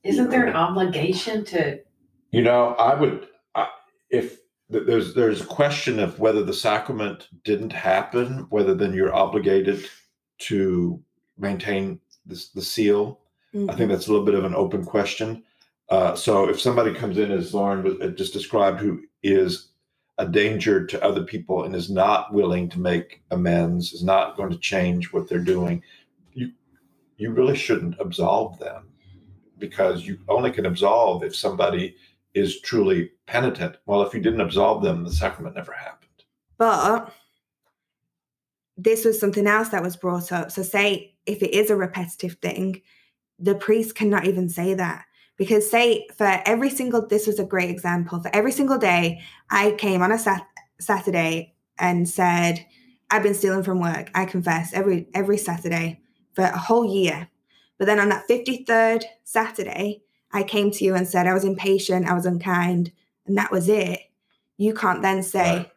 [0.03, 1.79] Isn't there an obligation to?
[2.31, 3.67] you know i would I,
[4.09, 4.39] if
[4.69, 9.89] there's there's a question of whether the sacrament didn't happen whether then you're obligated
[10.39, 11.01] to
[11.37, 13.19] maintain this, the seal
[13.67, 15.43] I think that's a little bit of an open question.
[15.89, 19.69] Uh, so if somebody comes in, as Lauren uh, just described, who is
[20.19, 24.51] a danger to other people and is not willing to make amends, is not going
[24.51, 25.81] to change what they're doing,
[26.33, 26.51] you
[27.17, 28.88] you really shouldn't absolve them
[29.59, 31.95] because you only can absolve if somebody
[32.33, 33.77] is truly penitent.
[33.85, 36.09] Well, if you didn't absolve them, the sacrament never happened.
[36.57, 37.13] But
[38.77, 40.51] this was something else that was brought up.
[40.51, 42.81] So, say if it is a repetitive thing,
[43.37, 45.05] the priest cannot even say that.
[45.37, 48.21] Because, say, for every single, this was a great example.
[48.21, 50.45] For every single day, I came on a sat-
[50.81, 52.65] Saturday and said,
[53.09, 54.11] I've been stealing from work.
[54.13, 56.01] I confess every every Saturday
[56.33, 57.29] for a whole year.
[57.79, 62.07] But then on that 53rd Saturday, I came to you and said I was impatient,
[62.07, 62.91] I was unkind,
[63.25, 63.99] and that was it.
[64.57, 65.71] You can't then say, Right.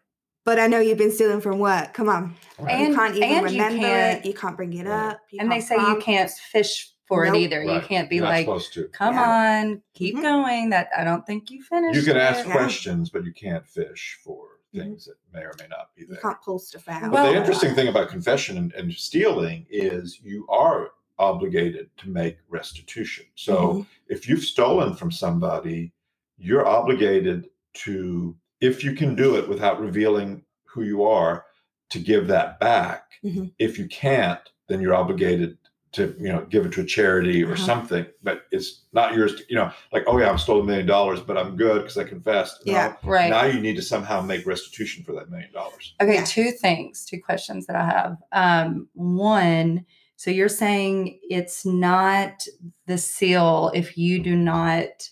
[0.44, 1.94] but I know you've been stealing from work.
[1.94, 2.34] Come on.
[2.59, 4.28] And- you can't even and you remember can't- it.
[4.28, 5.11] You can't bring it Right.
[5.12, 5.20] up.
[5.30, 7.34] you And they can't say you can't fish for Nope.
[7.36, 7.62] it either.
[7.62, 8.46] You can't be like,
[8.92, 9.62] come Yeah.
[9.64, 10.22] on, keep Mhm.
[10.22, 10.70] going.
[10.70, 11.94] That I don't think you finished.
[11.96, 12.53] You can ask it." Yeah.
[12.57, 14.80] questions, but you can't fish for Mhm.
[14.80, 16.18] things that may or may not be You there.
[16.20, 17.03] can't pull stuff out.
[17.03, 20.90] But Well- the interesting thing about confession and, and stealing is you are
[21.26, 23.24] obligated to make restitution.
[23.36, 23.86] So Mhm.
[24.08, 25.92] if you've stolen from somebody,
[26.36, 27.48] you're obligated
[27.84, 31.44] to, if you can do it without revealing who you are,
[31.90, 33.02] to give that back.
[33.24, 33.52] Mhm.
[33.58, 35.58] If you can't, then you're obligated
[35.92, 37.66] to, you know, give it to a charity or Uh-huh.
[37.66, 38.06] something.
[38.22, 39.34] But it's not yours.
[39.36, 41.98] To, you know, like, oh yeah, I've stolen a million dollars, but I'm good because
[41.98, 42.64] I confessed.
[42.66, 42.96] No, Yeah.
[43.04, 43.28] Right.
[43.28, 45.94] Now you need to somehow make restitution for that million dollars.
[46.00, 48.16] Okay, two things, two questions that I have.
[48.32, 49.84] Um, one,
[50.22, 52.46] so you're saying it's not
[52.86, 55.10] the seal if you do not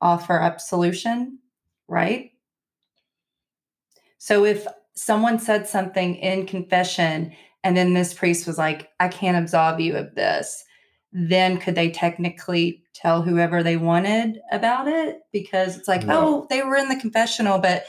[0.00, 1.38] offer absolution,
[1.86, 2.32] right?
[4.18, 7.32] So if someone said something in confession
[7.62, 10.64] and then this priest was like, I can't absolve you of this,
[11.12, 15.20] then could they technically tell whoever they wanted about it?
[15.32, 16.40] Because it's like, No.
[16.40, 17.84] oh, they were in the confessional, but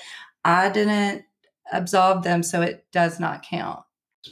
[0.46, 1.24] I didn't
[1.74, 3.80] absolve them, so it does not count.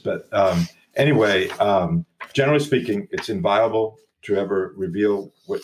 [0.04, 0.68] But um,
[1.00, 5.62] anyway, um, generally speaking, it's inviolable to ever reveal what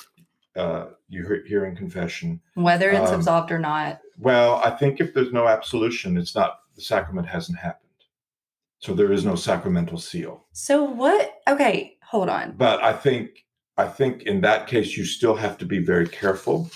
[0.56, 2.40] uh, you hear, in confession.
[2.56, 4.00] Whether it's Um, absolved or not.
[4.18, 7.82] Well, I think if there's no absolution, it's not the sacrament hasn't happened.
[8.80, 10.46] So there is no sacramental seal.
[10.54, 11.40] So what?
[11.48, 12.54] Okay, hold on.
[12.58, 13.46] But I think
[13.78, 16.70] I think in that case you still have to be very careful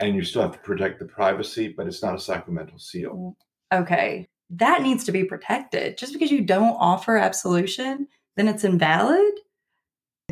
[0.00, 3.36] and you still have to protect the privacy, but it's not a sacramental seal.
[3.72, 4.26] Okay.
[4.50, 5.98] That needs to be protected.
[5.98, 9.32] Just because you don't offer absolution, then it's invalid?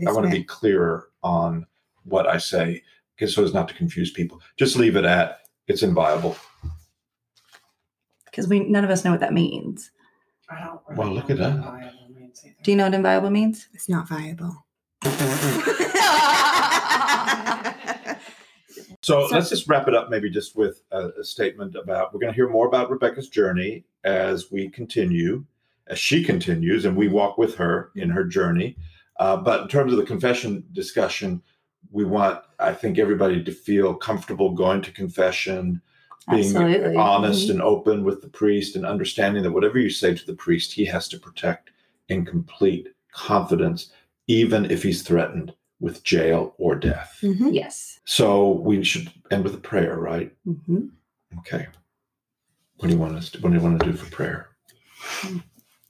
[0.07, 1.67] I want to be clearer on
[2.05, 2.83] what I say,
[3.17, 4.41] because so as not to confuse people.
[4.57, 6.37] Just leave it at it's inviolable.
[8.25, 9.91] Because we none of us know what that means.
[10.51, 11.55] I don't really Well, look at it up.
[11.57, 12.57] what viable means either.
[12.63, 13.69] Do you know what inviolable means?
[13.75, 14.67] It's not viable.
[19.03, 22.21] So So- let's just wrap it up, maybe just with a, a statement about we're
[22.21, 25.45] going to hear more about Rebecca's journey as we continue,
[25.89, 28.77] as she continues, and we walk with her in her journey.
[29.19, 31.43] Uh, but in terms of the confession discussion,
[31.91, 35.83] we want, I think, everybody to feel comfortable going to confession,
[36.31, 36.97] being Absolutely.
[36.97, 37.51] honest Mhm.
[37.51, 40.85] and open with the priest, and understanding that whatever you say to the priest, he
[40.87, 41.71] has to protect
[42.09, 43.91] in complete confidence,
[44.29, 45.53] even if he's threatened
[45.83, 47.19] with jail or death.
[47.23, 47.53] Mhm.
[47.53, 47.99] Yes.
[48.05, 50.33] So we should end with a prayer, right?
[50.45, 50.87] hmm
[51.41, 51.67] Okay.
[52.77, 54.49] What do you want us to, what do you want to do for prayer?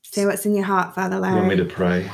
[0.02, 2.10] Say what's in your heart, Father You want me to pray?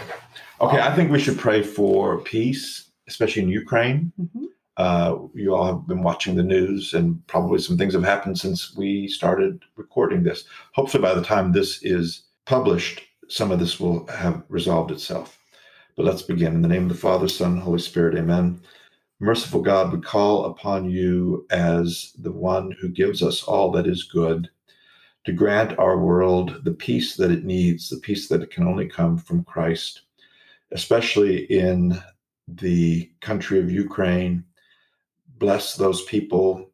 [0.61, 4.13] Okay, I think we should pray for peace, especially in Ukraine.
[4.17, 8.39] hmm Uh, you all have been watching the news, and probably some things have happened
[8.39, 10.45] since we started recording this.
[10.75, 15.38] Hopefully, by the time this is published, some of this will have resolved itself.
[15.99, 16.55] But let's begin.
[16.55, 18.61] In the name of the Father, Son, Holy Spirit, amen.
[19.19, 24.05] Merciful God, we call upon you as the one who gives us all that is
[24.05, 24.49] good
[25.25, 28.87] to grant our world the peace that it needs, the peace that it can only
[28.87, 30.03] come from Christ,
[30.71, 32.01] especially in
[32.47, 34.45] the country of Ukraine.
[35.39, 36.71] Bless those people.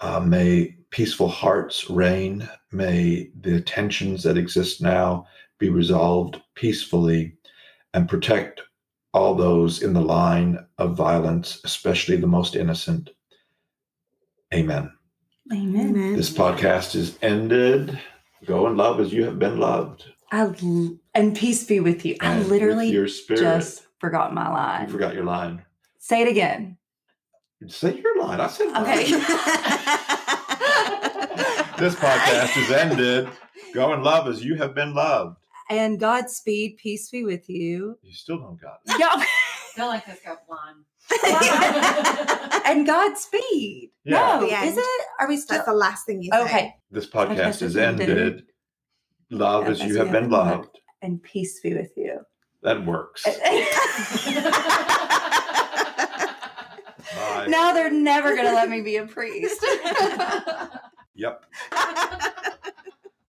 [0.00, 2.48] Uh, may peaceful hearts reign.
[2.72, 5.28] May the tensions that exist now
[5.60, 7.36] be resolved peacefully
[7.94, 8.60] and protect
[9.14, 13.10] all those in the line of violence, especially the most innocent.
[14.54, 14.90] Amen.
[15.52, 15.88] Amen.
[15.90, 16.16] Amen.
[16.16, 17.98] This podcast is ended.
[18.46, 20.04] Go and love as you have been loved.
[20.30, 22.16] I l- and peace be with you.
[22.20, 23.40] I And with literally your spirit.
[23.40, 24.86] just forgot my line.
[24.86, 25.62] you forgot your line.
[25.98, 26.78] Say it again.
[27.68, 28.40] Say your line.
[28.40, 28.82] I said mine.
[28.82, 29.04] Okay.
[31.78, 33.28] this podcast is ended.
[33.74, 35.36] Go and love as you have been loved.
[35.72, 37.98] And Godspeed, peace be with you.
[38.02, 38.96] You still don't got it.
[38.98, 39.24] Yeah.
[39.74, 40.84] feel like this got blind.
[42.66, 43.90] and Godspeed.
[44.04, 44.38] Yeah.
[44.40, 45.02] No, The is it?
[45.18, 46.42] Are we still That's the last thing you say.
[46.42, 46.74] okay?
[46.90, 48.10] This Podcast podcast is is ended.
[48.10, 48.42] ended.
[49.30, 50.78] Love as As you have been loved.
[51.00, 52.20] And peace be with you.
[52.62, 53.24] That works.
[57.14, 57.46] Bye.
[57.48, 59.64] now they're never gonna let me be a priest.
[61.14, 61.44] Yep.